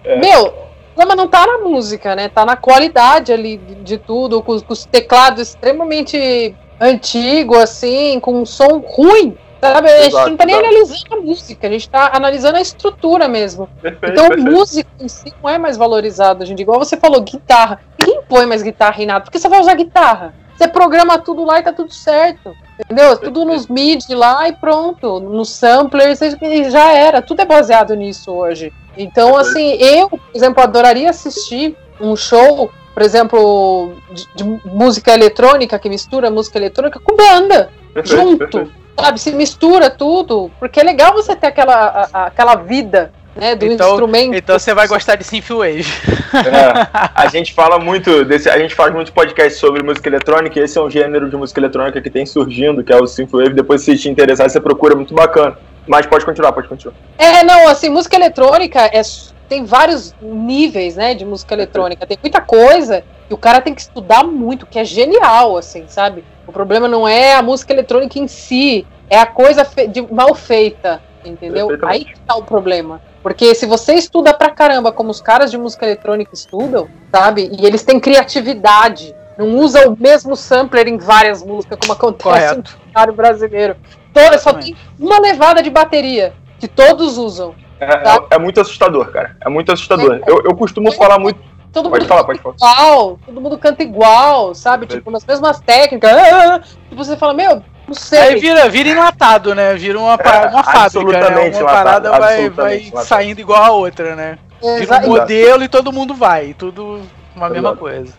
[0.04, 0.16] é.
[0.18, 2.30] Meu, o problema não tá na música, né?
[2.30, 8.46] Tá na qualidade ali de, tudo, com, com, os teclados extremamente antigo, assim, com um
[8.46, 9.38] som ruim.
[9.62, 9.90] Sabe?
[9.90, 13.68] A gente não tá nem analisando a música, a gente tá analisando a estrutura mesmo.
[13.82, 14.52] Perfeito, então, perfeito.
[14.52, 16.62] música em si não é mais valorizada, gente.
[16.62, 17.82] Igual você falou, guitarra.
[18.00, 20.34] Ninguém põe mais guitarra em nada, porque você vai usar guitarra.
[20.56, 22.56] Você programa tudo lá e tá tudo certo.
[22.80, 23.18] Entendeu?
[23.18, 25.20] Tudo nos MIDI lá e pronto.
[25.20, 27.22] Nos samplers e já era.
[27.22, 28.72] Tudo é baseado nisso hoje.
[28.98, 35.78] Então, assim, eu, por exemplo, adoraria assistir um show, por exemplo, de, de música eletrônica,
[35.80, 37.70] que mistura música eletrônica com banda.
[38.04, 38.72] Junto.
[38.98, 39.20] Sabe?
[39.20, 40.52] Se mistura tudo.
[40.60, 44.36] Porque é legal você ter aquela, a, aquela vida né, do então, instrumento.
[44.36, 45.86] Então você vai gostar de Synthwave.
[46.34, 50.64] É, a gente fala muito desse, a gente faz muito podcast sobre música eletrônica, e
[50.64, 53.54] esse é um gênero de música eletrônica que tem surgindo, que é o Synthwave.
[53.54, 55.58] Depois se te interessar, você procura, é muito bacana.
[55.88, 56.96] Mas pode continuar, pode continuar.
[57.18, 59.02] É, não, assim, música eletrônica é,
[59.48, 62.06] tem vários níveis, né, de música eletrônica.
[62.08, 66.24] Tem muita coisa que o cara tem que estudar muito, que é genial, assim, sabe?
[66.48, 70.34] O problema não é a música eletrônica em si, é a coisa fe de, mal
[70.34, 71.70] feita, entendeu?
[71.84, 73.02] Aí que tá o problema.
[73.26, 77.50] Porque se você estuda pra caramba, como os caras de música eletrônica estudam, sabe?
[77.60, 79.16] E eles têm criatividade.
[79.36, 82.58] Não usa o mesmo sampler em várias músicas, como acontece Correto.
[82.58, 83.78] no cenário brasileiro.
[84.14, 87.56] Toda, só tem uma levada de bateria, que todos usam.
[87.80, 88.28] É, tá?
[88.30, 89.36] é, é muito assustador, cara.
[89.44, 90.20] É muito assustador.
[90.24, 91.40] É, eu, eu costumo falar muito.
[91.76, 92.56] Todo pode mundo falar, pode falar.
[92.56, 94.86] igual, todo mundo canta igual, sabe?
[94.86, 96.10] Tipo, nas mesmas técnicas.
[96.10, 96.60] Ah, ah, ah.
[96.60, 98.18] Tipo, você fala, meu, não sei.
[98.18, 99.76] Aí vira, vira enlatado, né?
[99.76, 101.50] Vira uma, é, uma fábrica, né?
[101.50, 104.38] Uma parada vai, vai saindo igual a outra, né?
[104.80, 106.54] Vira um modelo e todo mundo vai.
[106.54, 107.02] Tudo
[107.36, 108.14] uma mesma coisa.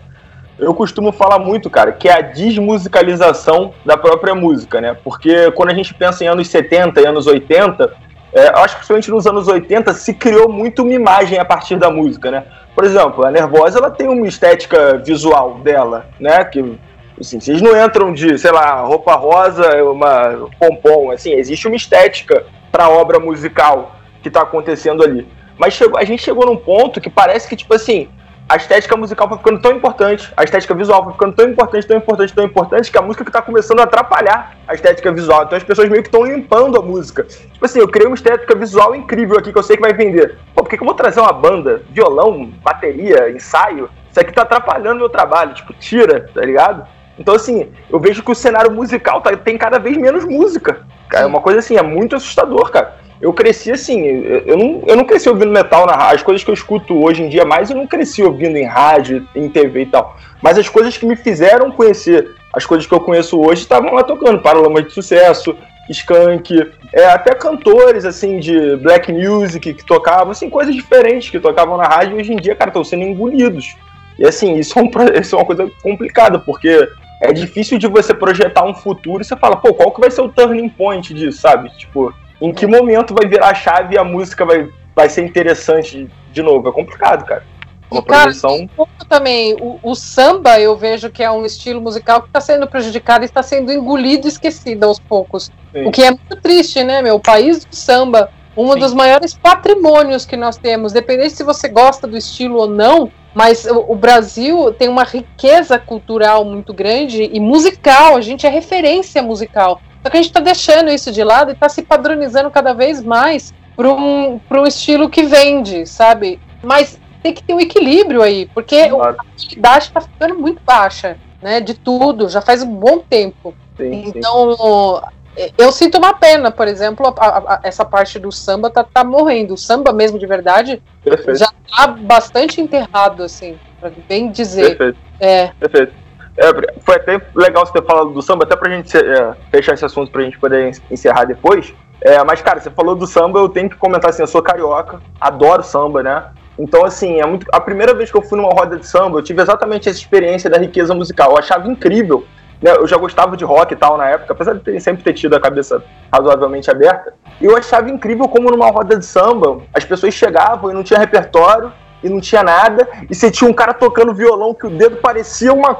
[0.59, 4.95] Eu costumo falar muito, cara, que é a desmusicalização da própria música, né?
[5.03, 7.91] Porque quando a gente pensa em anos 70 e anos 80,
[8.37, 11.91] é, acho que principalmente nos anos 80 se criou muito uma imagem a partir da
[11.91, 12.45] música, né?
[12.75, 16.45] Por exemplo, a Nervosa ela tem uma estética visual dela, né?
[16.45, 16.79] Que
[17.19, 22.45] Assim, vocês não entram de, sei lá, roupa rosa, uma pompom, assim, existe uma estética
[22.71, 25.27] para a obra musical que está acontecendo ali.
[25.57, 28.09] Mas chegou, a gente chegou num ponto que parece que, tipo assim,
[28.49, 31.97] a estética musical foi ficando tão importante, a estética visual foi ficando tão importante, tão
[31.97, 35.45] importante, tão importante, que a música que tá começando a atrapalhar a estética visual.
[35.45, 37.25] Então as pessoas meio que estão limpando a música.
[37.25, 40.39] Tipo assim, eu criei uma estética visual incrível aqui que eu sei que vai vender.
[40.55, 43.91] Pô, por que, que eu vou trazer uma banda, violão, bateria, ensaio?
[44.09, 45.53] Isso aqui tá atrapalhando meu trabalho.
[45.53, 46.87] Tipo, tira, tá ligado?
[47.19, 50.87] Então, assim, eu vejo que o cenário musical tá, tem cada vez menos música.
[51.09, 52.95] Cara, é uma coisa assim, é muito assustador, cara.
[53.21, 56.17] Eu cresci assim, eu não, eu não cresci ouvindo metal na rádio.
[56.17, 59.27] As coisas que eu escuto hoje em dia mais, eu não cresci ouvindo em rádio,
[59.35, 60.17] em TV e tal.
[60.43, 64.03] Mas as coisas que me fizeram conhecer, as coisas que eu conheço hoje, estavam lá
[64.03, 64.41] tocando.
[64.41, 65.57] Paralama de Sucesso,
[65.89, 71.77] Skank, é, até cantores, assim, de black music que tocavam, assim, coisas diferentes que tocavam
[71.77, 73.77] na rádio e hoje em dia, cara, estão sendo engolidos.
[74.19, 76.89] E assim, isso é, um, isso é uma coisa complicada, porque
[77.23, 80.23] é difícil de você projetar um futuro e você fala, pô, qual que vai ser
[80.23, 81.71] o turning point disso, sabe?
[81.77, 86.09] Tipo, em que momento vai virar a chave e a música vai, vai ser interessante
[86.33, 86.69] de novo?
[86.69, 87.45] É complicado, cara.
[87.91, 88.69] Uma cara, projeção...
[89.09, 93.25] também, o, o, samba eu vejo que é um estilo musical que está sendo prejudicado
[93.25, 95.53] e está sendo engolido e esquecido aos poucos.
[95.73, 95.87] Sim.
[95.87, 97.15] O que é muito triste, né, meu?
[97.15, 98.79] O país do samba, um Sim.
[98.81, 103.67] dos maiores patrimônios que nós temos, dependendo se você gosta do estilo ou não, mas
[103.67, 109.23] o, o, Brasil tem uma riqueza cultural muito grande e musical, a gente é referência
[109.23, 109.81] musical.
[110.07, 113.03] Só que a gente está deixando isso de lado e está se padronizando cada vez
[113.03, 116.39] mais para um, um estilo que vende, sabe?
[116.63, 119.17] Mas tem que ter um equilíbrio aí, porque claro.
[119.19, 121.61] a qualidade está ficando muito baixa, né?
[121.61, 123.53] De tudo, já faz um bom tempo.
[123.77, 128.71] Sim, então, sim eu sinto uma pena, por exemplo, a, a, essa parte do samba
[128.71, 129.55] tá, tá, morrendo.
[129.55, 131.41] O samba mesmo, de verdade, Perfeito.
[131.41, 134.77] já tá bastante enterrado, assim, pra bem dizer.
[134.77, 134.99] Perfeito.
[135.19, 135.49] É.
[135.59, 136.06] Perfeito.
[136.37, 139.85] É, foi até legal você ter falado do samba, até pra gente é, fechar esse
[139.85, 141.75] assunto pra gente poder encerrar depois.
[142.01, 145.01] É, mas, cara, você falou do samba, eu tenho que comentar assim, eu sou carioca,
[145.21, 146.25] adoro samba, né?
[146.59, 147.47] Então, assim, é muito.
[147.53, 150.49] A primeira vez que eu fui numa roda de samba, eu tive exatamente essa experiência
[150.49, 151.33] da riqueza musical.
[151.33, 152.27] Eu achava incrível
[152.61, 155.13] né, eu já gostava de rock e tal na época, apesar de ter, sempre ter
[155.13, 157.15] tido a cabeça razoavelmente aberta.
[157.41, 160.99] E eu achava incrível como numa roda de samba as pessoas chegavam e não tinha
[160.99, 161.73] repertório
[162.03, 165.53] e não tinha nada, e você tinha um cara tocando violão que o dedo parecia
[165.53, 165.79] uma.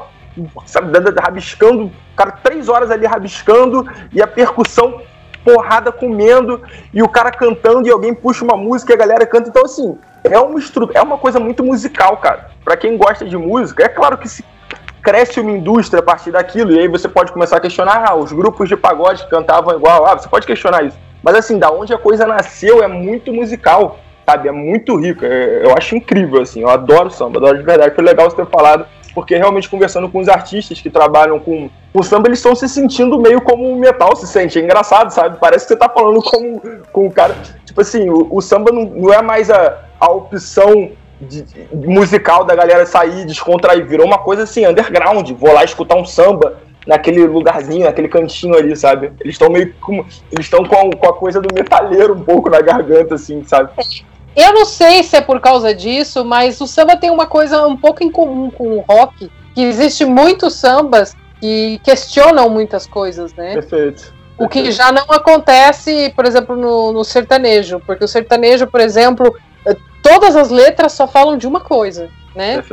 [0.65, 5.01] Sabe, rabiscando, cara três horas ali rabiscando, e a percussão
[5.43, 6.61] porrada comendo,
[6.93, 9.49] e o cara cantando, e alguém puxa uma música e a galera canta.
[9.49, 10.59] Então, assim, é uma,
[10.93, 12.51] é uma coisa muito musical, cara.
[12.63, 14.43] Para quem gosta de música, é claro que se
[15.01, 18.33] cresce uma indústria a partir daquilo, e aí você pode começar a questionar, ah, os
[18.33, 20.97] grupos de pagode cantavam igual, ah, você pode questionar isso.
[21.23, 24.49] Mas assim, da onde a coisa nasceu é muito musical, sabe?
[24.49, 25.23] É muito rico.
[25.23, 27.95] É, eu acho incrível, assim, eu adoro samba, adoro de verdade.
[27.95, 28.85] Foi legal você ter falado,
[29.17, 33.19] porque realmente conversando com os artistas que trabalham com o samba, eles estão se sentindo
[33.19, 34.59] meio como o metal se sente.
[34.59, 35.39] É engraçado, sabe?
[35.39, 37.35] Parece que você tá falando com, com o cara.
[37.65, 42.43] Tipo assim, o, o samba não, não é mais a, a opção de, de, musical
[42.43, 43.87] da galera sair, descontrair.
[43.87, 45.31] Virou uma coisa assim, underground.
[45.31, 49.13] Vou lá escutar um samba naquele lugarzinho, naquele cantinho ali, sabe?
[49.19, 50.05] Eles estão meio com.
[50.31, 53.71] Eles estão com, com a coisa do metalheiro um pouco na garganta, assim, sabe?
[54.37, 57.75] Eu não sei se é por causa disso, mas o samba tem uma coisa um
[57.75, 63.55] pouco em comum com o rock, que existe muitos sambas que questionam muitas coisas, né?
[63.55, 64.13] Perfeito.
[64.37, 69.35] O que já não acontece, por exemplo, no, no sertanejo, porque o sertanejo, por exemplo,
[70.07, 72.63] todas as letras só falam de uma coisa, né?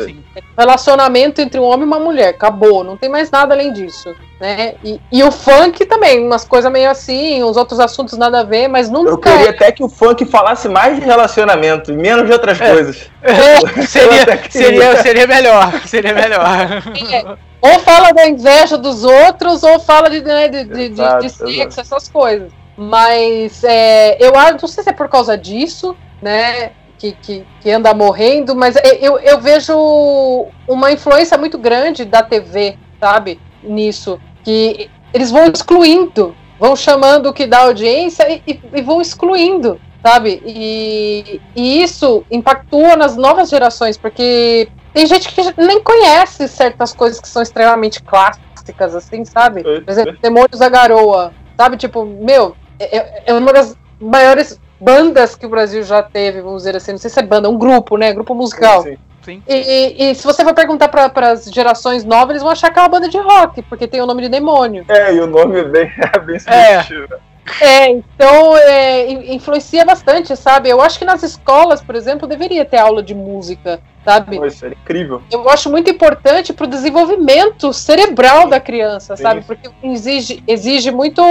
[0.57, 4.75] Relacionamento entre um homem e uma mulher, acabou, não tem mais nada além disso, né?
[4.85, 8.69] E, e o funk também, umas coisas meio assim, uns outros assuntos nada a ver,
[8.69, 9.11] mas nunca.
[9.11, 9.51] Eu queria é...
[9.51, 12.73] até que o funk falasse mais de relacionamento e menos de outras é.
[12.73, 13.11] coisas.
[13.23, 13.83] É.
[13.83, 16.45] seria, seria, seria melhor, seria melhor.
[17.13, 17.37] É.
[17.61, 21.33] Ou fala da inveja dos outros, ou fala de, né, de, de, exato, de, de
[21.33, 21.81] sexo, exato.
[21.81, 22.53] essas coisas.
[22.77, 26.73] Mas é, eu não sei se é por causa disso, né?
[26.99, 29.75] Que, que, que, anda morrendo, mas eu, eu vejo
[30.67, 37.33] uma influência muito grande da TV, sabe, nisso, que eles vão excluindo, vão chamando o
[37.33, 43.49] que dá audiência e, e, e vão excluindo, sabe, e, e isso impactua nas novas
[43.49, 49.63] gerações, porque tem gente que nem conhece certas coisas que são extremamente clássicas, assim, sabe?
[49.63, 51.77] Por exemplo, Demônios da Garoa, sabe?
[51.77, 56.63] Tipo, meu, é, é, é uma das maiores bandas que o Brasil já teve, vamos
[56.63, 58.13] dizer assim, não sei se é banda, um grupo, né?
[58.13, 58.83] Grupo musical.
[58.83, 59.43] Sim, sim.
[59.49, 62.79] E, e, e, se você for perguntar para as gerações novas, eles vão achar que
[62.79, 64.85] é uma banda de rock, porque tem o nome de demônio.
[64.89, 66.37] É, e o nome é bem, é bem.
[66.47, 67.35] É.
[67.61, 70.69] É, então é, influencia bastante, sabe?
[70.69, 74.45] Eu acho que nas escolas, por exemplo, deveria ter aula de música, sabe?
[74.47, 75.23] Isso é incrível.
[75.31, 79.43] Eu acho muito importante para o desenvolvimento cerebral da criança, sabe?
[79.43, 81.23] Porque exige, exige muito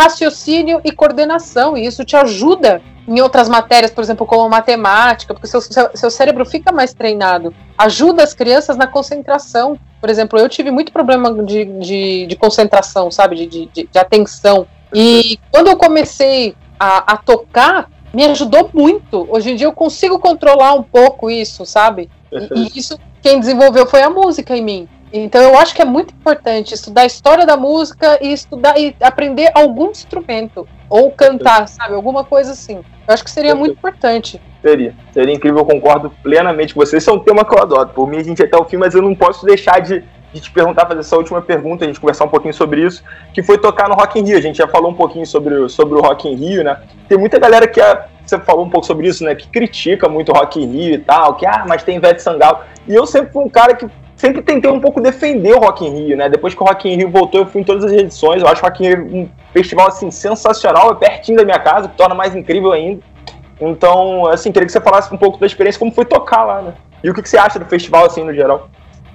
[0.00, 5.46] raciocínio e coordenação, e isso te ajuda em outras matérias, por exemplo, como matemática, porque
[5.46, 7.52] seu, seu, seu cérebro fica mais treinado.
[7.76, 9.78] Ajuda as crianças na concentração.
[10.00, 14.66] Por exemplo, eu tive muito problema de, de, de concentração, sabe, de, de, de, atenção.
[14.94, 19.26] E quando eu comecei a, a tocar, me ajudou muito.
[19.28, 22.08] Hoje em dia eu consigo controlar um pouco isso, sabe?
[22.30, 24.88] E, e isso quem desenvolveu foi a música em mim.
[25.12, 28.94] Então eu acho que é muito importante estudar a história da música e estudar e
[29.00, 30.66] aprender algum instrumento.
[30.88, 31.94] Ou cantar, sabe?
[31.94, 32.76] Alguma coisa assim.
[32.76, 34.40] Eu acho que seria muito importante.
[34.60, 34.94] Seria.
[35.12, 36.96] Seria incrível, eu concordo plenamente com você.
[36.96, 37.88] Esse é um tema que eu adoro.
[37.90, 40.50] Por mim, a gente até o fim, mas eu não posso deixar de, de te
[40.50, 43.88] perguntar, fazer essa última pergunta, a gente conversar um pouquinho sobre isso, que foi tocar
[43.88, 44.38] no Rock in Rio.
[44.38, 46.76] A gente já falou um pouquinho sobre, sobre o Rock in Rio, né?
[47.08, 49.34] Tem muita galera que a, você falou um pouco sobre isso, né?
[49.34, 52.58] Que critica muito o Rock in Rio e tal, que ah, mas tem Ivete Sangalo.
[52.86, 53.86] E eu sempre fui um cara que
[54.20, 56.28] sempre tentei um pouco defender o Rock in Rio, né?
[56.28, 58.42] Depois que o Rock in Rio voltou, eu fui em todas as edições.
[58.42, 61.88] Eu acho o Rock in Rio um festival assim sensacional, é pertinho da minha casa,
[61.88, 63.02] que torna mais incrível ainda.
[63.58, 66.74] Então, assim, queria que você falasse um pouco da experiência, como foi tocar lá, né?
[67.02, 68.68] E o que, você acha do festival, assim, no geral?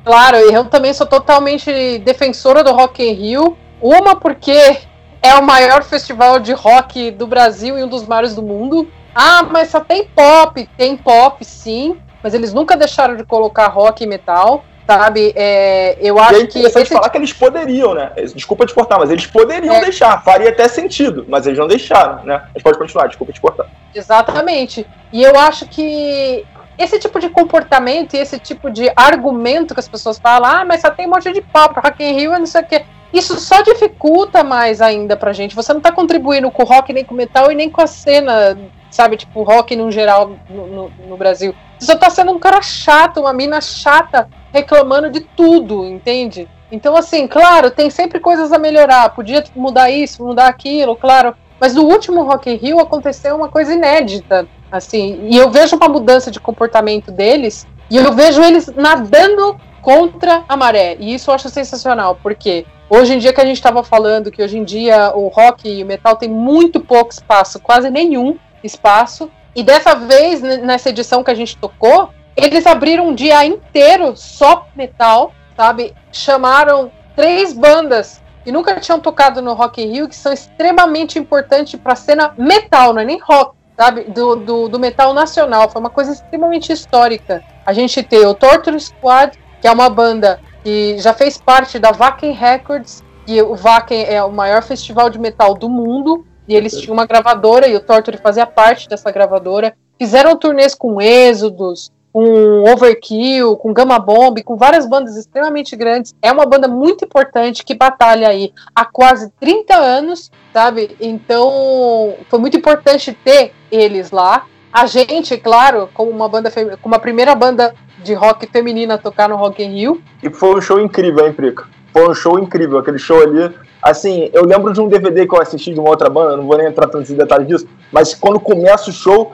[0.03, 3.57] Claro, eu também sou totalmente defensora do Rock in Rio.
[3.79, 4.77] Uma, porque
[5.21, 8.87] é o maior festival de rock do Brasil e um dos maiores do mundo.
[9.13, 10.67] Ah, mas só tem pop.
[10.75, 11.95] Tem pop, sim.
[12.23, 15.33] Mas eles nunca deixaram de colocar rock e metal sabe?
[15.35, 16.59] É, eu acho e é que.
[16.59, 16.85] Esse...
[16.85, 18.11] falar que eles poderiam, né?
[18.33, 19.81] Desculpa te cortar, mas eles poderiam é.
[19.81, 22.43] deixar, faria até sentido, mas eles não deixaram, né?
[22.53, 23.67] Gente pode continuar, desculpa te cortar.
[23.93, 24.85] Exatamente.
[25.11, 26.45] E eu acho que
[26.77, 30.81] esse tipo de comportamento e esse tipo de argumento que as pessoas falam, ah, mas
[30.81, 32.85] só tem um monte de papo, Rock in Rio, não sei o quê.
[33.13, 35.55] Isso só dificulta mais ainda pra gente.
[35.55, 37.87] Você não tá contribuindo com o rock, nem com o metal e nem com a
[37.87, 38.57] cena,
[38.91, 41.55] sabe, tipo, rock no geral no, no, no Brasil.
[41.79, 46.47] Você só tá sendo um cara chato, uma mina chata reclamando de tudo, entende?
[46.71, 49.09] Então, assim, claro, tem sempre coisas a melhorar.
[49.09, 51.35] Podia mudar isso, mudar aquilo, claro.
[51.59, 55.27] Mas no último Rock in Rio aconteceu uma coisa inédita, assim.
[55.29, 60.55] E eu vejo uma mudança de comportamento deles e eu vejo eles nadando contra a
[60.55, 60.95] maré.
[60.99, 64.43] E isso eu acho sensacional, porque Hoje em dia que a gente estava falando que
[64.43, 69.27] hoje em dia o rock e o metal tem muito pouco espaço, quase nenhum espaço.
[69.55, 74.67] E dessa vez, nessa edição que a gente tocou, eles abriram um dia inteiro só
[74.75, 75.93] metal, sabe?
[76.11, 81.79] Chamaram três bandas que nunca tinham tocado no Rock in Rio, que são extremamente importantes
[81.79, 84.03] para a cena metal, não é nem rock, sabe?
[84.03, 85.69] Do, do, do, metal nacional.
[85.69, 87.43] Foi uma coisa extremamente histórica.
[87.65, 91.91] A gente tem o Torture Squad, que é uma banda que já fez parte da
[91.91, 96.79] Wacken Records, e o Wacken é o maior festival de metal do mundo, e eles
[96.79, 99.75] tinham uma gravadora, e o Torture fazia parte dessa gravadora.
[99.97, 106.15] Fizeram turnês com Êxodos, com Overkill, com Gamma Bomb, com várias bandas extremamente grandes.
[106.21, 110.95] É uma banda muito importante que batalha aí há quase 30 anos, sabe?
[111.01, 114.45] Então foi muito importante ter eles lá.
[114.71, 116.49] A gente, claro, como uma banda
[116.81, 120.01] como a primeira banda de rock feminina a tocar no Rock in Rio.
[120.23, 121.65] E foi um show incrível, hein, Prica?
[121.91, 123.53] Foi um show incrível, aquele show ali.
[123.83, 126.57] Assim, eu lembro de um DVD que eu assisti de uma outra banda, não vou
[126.57, 129.33] nem entrar tanto em detalhes disso, mas quando começa o show,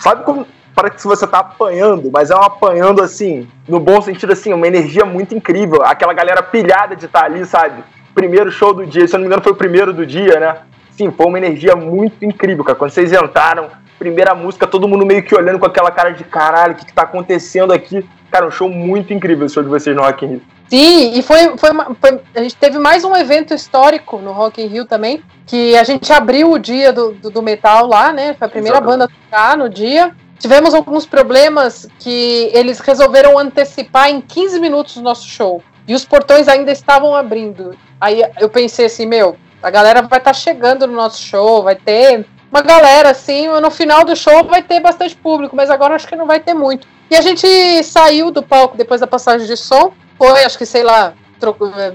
[0.00, 0.44] sabe como
[0.80, 4.66] parece que você tá apanhando, mas é um apanhando assim, no bom sentido assim, uma
[4.68, 5.82] energia muito incrível.
[5.82, 7.82] Aquela galera pilhada de estar tá ali, sabe?
[8.14, 10.58] Primeiro show do dia, se eu não me engano foi o primeiro do dia, né?
[10.92, 12.78] Sim, foi uma energia muito incrível, cara.
[12.78, 13.68] Quando vocês entraram,
[13.98, 16.92] primeira música, todo mundo meio que olhando com aquela cara de caralho, o que, que
[16.92, 18.08] tá acontecendo aqui?
[18.30, 20.42] Cara, um show muito incrível o show de vocês no Rock in Rio.
[20.68, 24.62] Sim, e foi, foi, uma, foi, a gente teve mais um evento histórico no Rock
[24.62, 28.34] in Rio também, que a gente abriu o dia do, do, do metal lá, né?
[28.34, 28.98] Foi a primeira Exatamente.
[28.98, 30.14] banda a tocar no dia.
[30.38, 35.62] Tivemos alguns problemas que eles resolveram antecipar em 15 minutos o nosso show.
[35.86, 37.76] E os portões ainda estavam abrindo.
[38.00, 41.74] Aí eu pensei assim, meu, a galera vai estar tá chegando no nosso show, vai
[41.74, 46.06] ter uma galera assim, no final do show vai ter bastante público, mas agora acho
[46.06, 46.86] que não vai ter muito.
[47.10, 50.82] E a gente saiu do palco depois da passagem de som, foi, acho que sei
[50.82, 51.14] lá,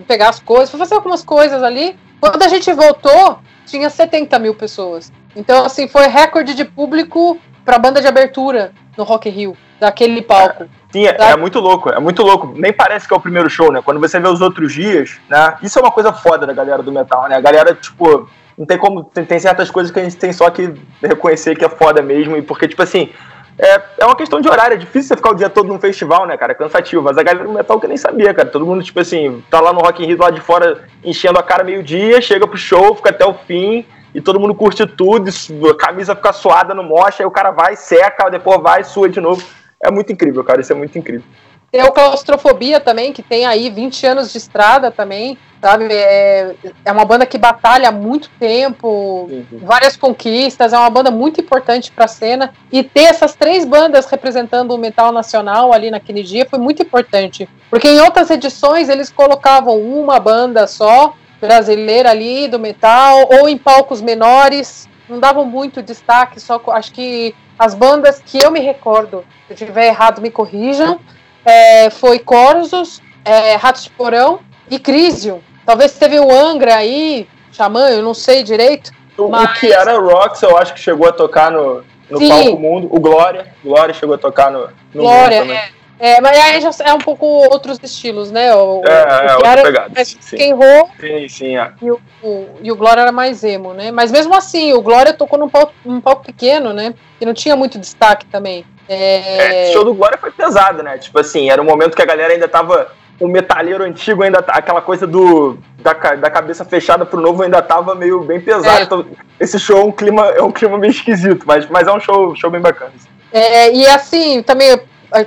[0.07, 1.97] pegar as coisas, foi fazer algumas coisas ali.
[2.19, 5.11] Quando a gente voltou, tinha 70 mil pessoas.
[5.35, 10.65] Então, assim, foi recorde de público pra banda de abertura no Rock Rio, daquele palco.
[10.91, 12.53] Sim, é, é, muito louco, é muito louco.
[12.55, 13.81] Nem parece que é o primeiro show, né?
[13.83, 15.57] Quando você vê os outros dias, né?
[15.61, 17.35] Isso é uma coisa foda da galera do metal, né?
[17.35, 19.03] A galera, tipo, não tem como.
[19.05, 22.37] Tem, tem certas coisas que a gente tem só que reconhecer que é foda mesmo,
[22.37, 23.09] e porque, tipo assim.
[23.55, 26.25] É, é uma questão de horário, é difícil você ficar o dia todo num festival,
[26.25, 26.53] né, cara?
[26.53, 27.03] É cansativo.
[27.03, 28.49] Mas a galera do metal que nem sabia, cara.
[28.49, 31.43] Todo mundo, tipo assim, tá lá no Rock in Rio lá de fora enchendo a
[31.43, 35.29] cara meio-dia, chega pro show, fica até o fim e todo mundo curte tudo,
[35.69, 39.19] a camisa fica suada no mocha, aí o cara vai, seca, depois vai, sua de
[39.19, 39.43] novo.
[39.83, 41.25] É muito incrível, cara, isso é muito incrível.
[41.73, 45.87] Tem o Claustrofobia também, que tem aí 20 anos de estrada também, sabe?
[45.91, 46.53] É,
[46.85, 49.45] é uma banda que batalha há muito tempo, uhum.
[49.63, 52.53] várias conquistas, é uma banda muito importante para a cena.
[52.71, 57.49] E ter essas três bandas representando o metal nacional ali naquele dia foi muito importante.
[57.71, 63.57] Porque em outras edições eles colocavam uma banda só, brasileira ali do metal, ou em
[63.57, 69.25] palcos menores, não davam muito destaque, só acho que as bandas que eu me recordo,
[69.45, 71.01] se eu estiver errado, me corrijam,
[71.43, 74.39] é, foi Corsos, é, Ratos de Porão
[74.71, 75.41] e Crisium.
[75.65, 78.91] Talvez teve o Angra aí, Xamã, eu não sei direito.
[79.17, 79.51] O, mas...
[79.51, 82.87] o que era Rocks, eu acho que chegou a tocar no, no palco mundo.
[82.89, 85.57] O Glória, Glória chegou a tocar no, no Glória, mundo também.
[85.57, 85.82] É.
[85.99, 88.53] É, mas aí já é um pouco outros estilos, né?
[88.55, 89.91] O, é, é, outra era pegada.
[89.95, 90.17] Mais
[90.51, 91.71] rock sim, sim, é.
[91.81, 93.91] e, o, o, e o Glória era mais emo, né?
[93.91, 96.93] Mas mesmo assim, o Glória tocou num palco, num palco pequeno, né?
[97.19, 98.65] Que não tinha muito destaque também.
[98.89, 99.67] É...
[99.67, 99.69] é...
[99.69, 100.97] o show do Glória foi pesado, né?
[100.97, 102.91] Tipo assim, era um momento que a galera ainda tava.
[103.19, 107.61] O metalheiro antigo ainda tá, aquela coisa do da, da cabeça fechada pro novo ainda
[107.61, 108.79] tava meio bem pesado.
[108.79, 108.83] É.
[108.83, 109.05] Então,
[109.39, 112.35] esse show é um clima, é um clima meio esquisito, mas, mas é um show,
[112.35, 112.91] show bem bacana.
[113.31, 114.79] É, e assim, também,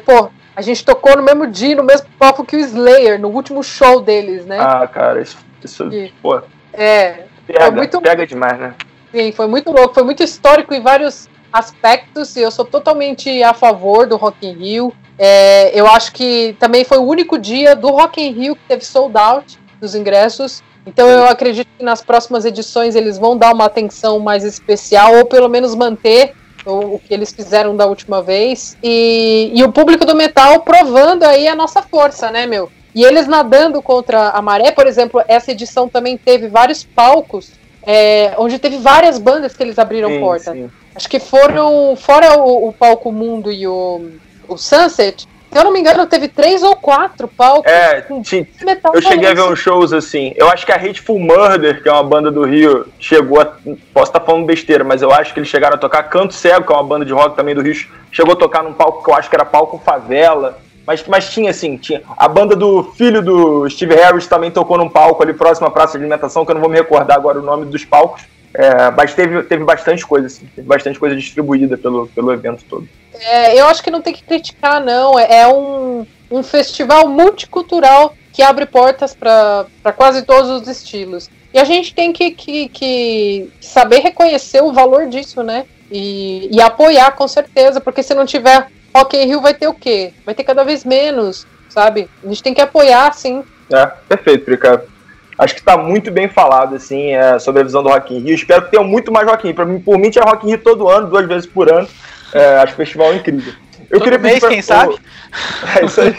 [0.05, 3.63] pô, a gente tocou no mesmo dia, no mesmo palco que o Slayer, no último
[3.63, 4.59] show deles, né?
[4.59, 6.41] Ah, cara, isso, isso e, pô.
[6.73, 7.25] É.
[7.47, 8.75] Pega, muito, pega demais, né?
[9.13, 13.53] Sim, foi muito louco, foi muito histórico em vários aspectos e eu sou totalmente a
[13.53, 14.95] favor do Rock in Rio.
[15.19, 18.85] É, eu acho que também foi o único dia do Rock in Rio que teve
[18.85, 20.63] sold out dos ingressos.
[20.87, 25.27] Então eu acredito que nas próximas edições eles vão dar uma atenção mais especial ou
[25.27, 26.35] pelo menos manter
[26.67, 28.77] o, que eles fizeram da última vez.
[28.83, 32.71] E, e o público do metal provando aí a nossa força, né, meu?
[32.95, 37.53] E eles nadando contra a maré, por exemplo, essa edição também teve vários palcos,
[37.83, 40.53] é, onde teve várias bandas que eles abriram sim, porta.
[40.53, 40.71] Sim.
[40.95, 44.13] Acho que foram, fora o, o palco Mundo e o,
[44.49, 47.71] o Sunset, se eu não me engano, teve três ou quatro palcos.
[47.71, 48.23] É, com
[48.65, 50.33] metal eu cheguei a ver uns shows assim.
[50.37, 53.47] Eu acho que a Hateful Murder, que é uma banda do Rio, chegou a.
[53.93, 56.73] Posso estar falando besteira, mas eu acho que eles chegaram a tocar Canto Cego, que
[56.73, 57.75] é uma banda de rock também do Rio,
[58.11, 60.59] chegou a tocar num palco que eu acho que era palco Favela.
[60.87, 62.03] Mas, mas tinha, assim, tinha.
[62.17, 65.99] A banda do filho do Steve Harris também tocou num palco ali próximo à praça
[65.99, 68.23] de alimentação, que eu não vou me recordar agora o nome dos palcos.
[68.59, 72.89] É, mas teve, teve bastante coisa, assim, teve bastante coisa distribuída pelo, pelo evento todo.
[73.13, 75.19] É, eu acho que não tem que criticar, não.
[75.19, 81.29] É, é um, um festival multicultural que abre portas para quase todos os estilos.
[81.53, 85.67] E a gente tem que, que, que saber reconhecer o valor disso, né?
[85.91, 89.75] E, e apoiar com certeza, porque se não tiver Rock in Rio vai ter o
[89.75, 90.15] quê?
[90.25, 92.09] Vai ter cada vez menos, sabe?
[92.25, 93.45] A gente tem que apoiar, sim.
[93.71, 94.96] É, perfeito, Ricardo.
[95.39, 98.35] Acho que está muito bem falado, assim, é, sobre a visão do Rock in Rio.
[98.35, 99.67] Espero que tenha muito mais Rock in Rio.
[99.67, 101.87] Mim, por mim, tinha Rock in Rio todo ano, duas vezes por ano.
[102.33, 103.53] É, acho que o festival é incrível.
[103.91, 104.49] Eu Todo queria mês, pra...
[104.49, 104.97] quem sabe?
[105.79, 106.15] É isso aí.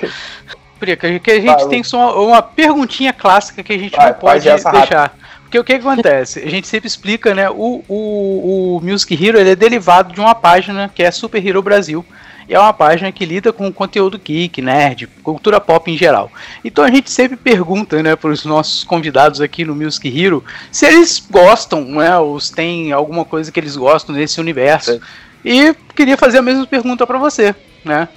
[0.80, 4.13] Prica, que a gente Vai, tem só uma perguntinha clássica que a gente Vai, não
[4.13, 4.72] pode deixar.
[4.72, 5.11] Rápido.
[5.43, 6.39] Porque o que, que, acontece?
[6.39, 7.49] A gente sempre explica, né?
[7.49, 11.61] O, o, o Music Hero ele é derivado de uma página que é Super Hero
[11.61, 12.05] Brasil.
[12.48, 16.32] E é uma página que lida com conteúdo geek, nerd, cultura pop em geral.
[16.64, 20.86] Então a gente sempre pergunta, né, para os nossos convidados aqui no Music Hero se
[20.86, 24.91] eles gostam, né, ou se tem alguma coisa que eles gostam nesse universo.
[24.91, 25.00] É.
[25.43, 28.08] E queria fazer a mesma pergunta para você, né?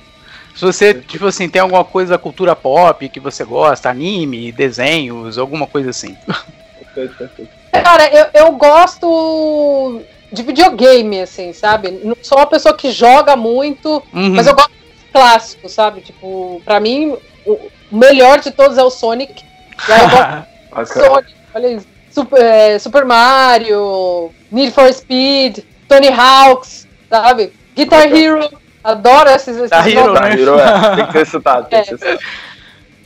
[0.54, 5.38] Se você, tipo assim, tem alguma coisa da cultura pop que você gosta, anime, desenhos,
[5.38, 6.16] alguma coisa assim.
[6.94, 7.50] Perfeito, perfeito.
[7.72, 10.02] Cara, eu, eu gosto
[10.32, 11.90] de videogame, assim, sabe?
[12.04, 14.34] Não sou uma pessoa que joga muito, uhum.
[14.34, 16.00] mas eu gosto de clássicos, sabe?
[16.00, 17.16] Tipo, pra mim,
[17.46, 17.58] o
[17.90, 19.44] melhor de todos é o Sonic.
[19.88, 21.86] E aí eu gosto Sonic, olha isso.
[22.10, 25.58] Super, é, Super Mario, Need for Speed,
[25.88, 27.52] Tony Hawks, sabe?
[27.74, 28.24] Guitar okay.
[28.24, 28.50] Hero,
[28.82, 30.32] adoro esses, esses Guitar Hero, né?
[30.32, 30.96] Hero, é.
[30.96, 31.82] Tem que ser citado, tem é.
[31.84, 32.18] que ser.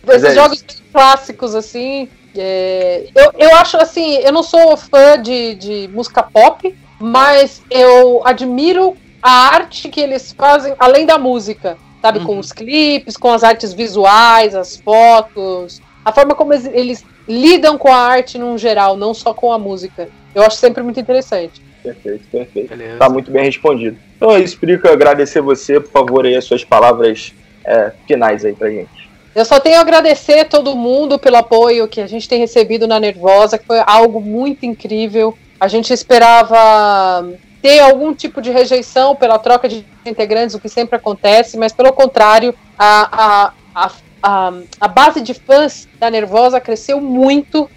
[0.09, 5.55] Esses é jogos clássicos, assim, é, eu, eu acho assim, eu não sou fã de,
[5.55, 12.19] de música pop, mas eu admiro a arte que eles fazem além da música, sabe?
[12.19, 12.27] Uhum.
[12.27, 17.89] Com os clipes, com as artes visuais, as fotos, a forma como eles, lidam com
[17.89, 20.09] a arte num geral, não só com a música.
[20.35, 21.63] Eu acho sempre muito interessante.
[21.83, 22.69] Perfeito, perfeito.
[22.69, 22.99] Beleza.
[22.99, 23.97] Tá muito bem respondido.
[24.17, 27.33] Então é isso, Prico, agradecer você, por favor, aí as suas palavras
[27.65, 29.05] é, finais aí pra gente.
[29.35, 33.01] Eu só tenho a agradecer todo mundo pelo apoio que a gente tem recebido na
[33.01, 35.37] Nervosa, que foi algo muito incrível.
[35.65, 37.27] A gente esperava
[37.63, 41.91] ter algum tipo de rejeição pela troca de integrantes, o que sempre acontece, mas pelo
[41.91, 43.93] contrário, a, a,
[44.23, 47.71] a, a, base de fãs da Nervosa cresceu muito,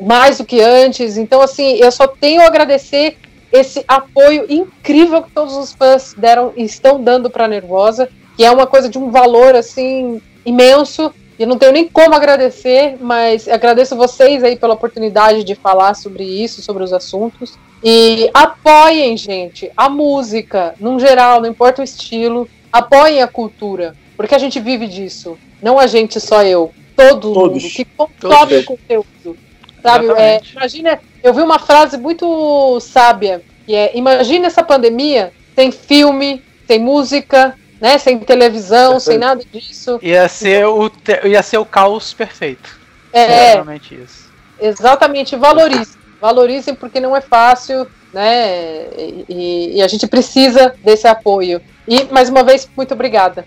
[0.00, 1.16] mais do que antes.
[1.16, 3.18] Então, assim, eu só tenho a agradecer
[3.50, 8.44] esse apoio incrível que todos os fãs deram e estão dando para a Nervosa, que
[8.44, 11.12] é uma coisa de um valor assim imenso.
[11.38, 16.24] Eu não tenho nem como agradecer, mas agradeço vocês aí pela oportunidade de falar sobre
[16.24, 17.56] isso, sobre os assuntos.
[17.82, 24.34] E apoiem, gente, a música, num geral, não importa o estilo, apoiem a cultura, porque
[24.34, 25.38] a gente vive disso.
[25.62, 26.72] Não a gente, só eu.
[26.96, 27.62] Todo Todos.
[27.62, 29.38] mundo que consome o conteúdo.
[29.80, 30.10] Sabe?
[30.10, 36.42] É, imagina, eu vi uma frase muito sábia, que é: imagina essa pandemia sem filme,
[36.66, 37.98] sem música, né?
[37.98, 39.98] Sem televisão, sem nada disso.
[40.02, 40.90] Ia ser o,
[41.24, 42.78] ia ser o caos perfeito.
[43.12, 43.52] É.
[43.52, 44.28] Exatamente isso.
[44.60, 45.98] Exatamente, valorizem.
[46.20, 48.88] Valorizem porque não é fácil, né?
[49.28, 51.60] E, e, a gente precisa desse apoio.
[51.86, 53.44] E, mais uma vez, muito obrigada.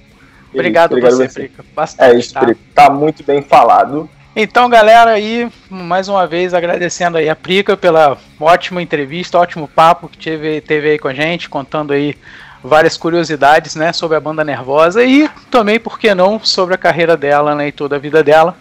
[0.53, 1.65] Obrigado, Obrigado você, Frica.
[1.75, 2.15] Bastante.
[2.15, 2.55] É isso, tá?
[2.73, 4.09] tá muito bem falado.
[4.33, 10.07] Então, galera, aí, mais uma vez, agradecendo aí a Prica pela ótima entrevista, ótimo papo
[10.07, 12.15] que teve, teve aí com a gente, contando aí
[12.63, 17.17] várias curiosidades, né, sobre a banda Nervosa e também, por que não, sobre a carreira
[17.17, 18.55] dela, né, e toda a vida dela.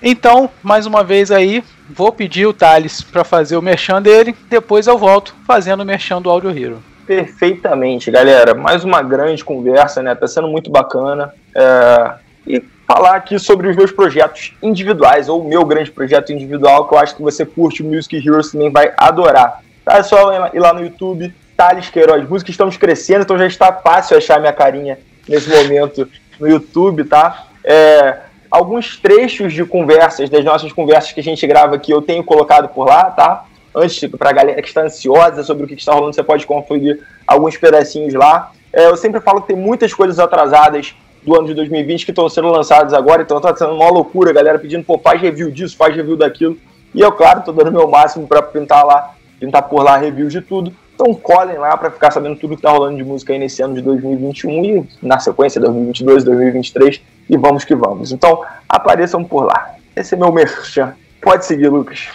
[0.00, 4.86] Então, mais uma vez aí, vou pedir o Thales para fazer o merchan dele, depois
[4.86, 6.82] eu volto fazendo o merchan do Audio Hero.
[7.06, 8.54] Perfeitamente, galera.
[8.54, 10.14] Mais uma grande conversa, né?
[10.14, 11.34] Tá sendo muito bacana.
[11.54, 12.14] É...
[12.46, 16.94] E falar aqui sobre os meus projetos individuais, ou o meu grande projeto individual, que
[16.94, 19.60] eu acho que você curte o Music Heroes também vai adorar.
[19.84, 19.98] Tá?
[19.98, 24.16] É só ir lá no YouTube, Thales Queiroz Música, estamos crescendo, então já está fácil
[24.16, 24.98] achar minha carinha
[25.28, 27.46] nesse momento no YouTube, tá?
[27.64, 28.18] É,
[28.50, 32.68] alguns trechos de conversas, das nossas conversas que a gente grava aqui, eu tenho colocado
[32.68, 33.44] por lá, tá?
[33.74, 37.00] Antes, para a galera que está ansiosa sobre o que está rolando, você pode conferir
[37.26, 38.52] alguns pedacinhos lá.
[38.72, 40.94] É, eu sempre falo que tem muitas coisas atrasadas
[41.24, 44.58] do ano de 2020 que estão sendo lançadas agora, então está sendo uma loucura, galera
[44.58, 46.58] pedindo, pô, faz review disso, faz review daquilo.
[46.94, 50.32] E eu, claro, estou dando o meu máximo para pintar lá, pintar por lá reviews
[50.32, 50.74] de tudo.
[51.02, 53.74] Então colhem lá para ficar sabendo tudo que tá rolando de música aí nesse ano
[53.74, 58.12] de 2021 e na sequência 2022, 2023 e vamos que vamos.
[58.12, 59.74] Então apareçam por lá.
[59.96, 60.94] Esse é meu merchan.
[61.20, 62.06] Pode seguir, Lucas.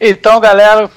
[0.00, 0.90] Então, galera,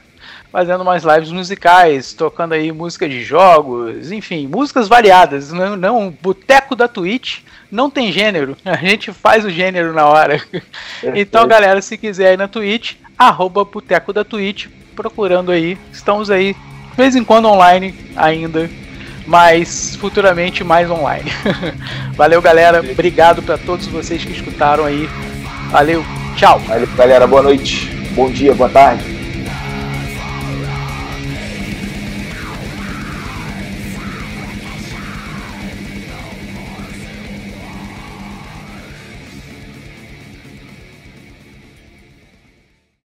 [0.50, 5.52] Fazendo umas lives musicais, tocando aí música de jogos, enfim, músicas variadas.
[5.52, 10.42] Não, não boteco da Twitch não tem gênero, a gente faz o gênero na hora.
[11.16, 15.78] Então, galera, se quiser ir na Twitch, arroba boteco da Twitch, procurando aí.
[15.92, 18.70] Estamos aí, de vez em quando online ainda,
[19.26, 21.30] mas futuramente mais online.
[22.16, 22.80] Valeu, galera.
[22.80, 25.10] Obrigado para todos vocês que escutaram aí.
[25.70, 26.27] Valeu.
[26.38, 26.60] Tchau.
[26.60, 27.26] Valeu, galera.
[27.26, 27.90] Boa noite.
[28.12, 29.17] Bom dia, boa tarde.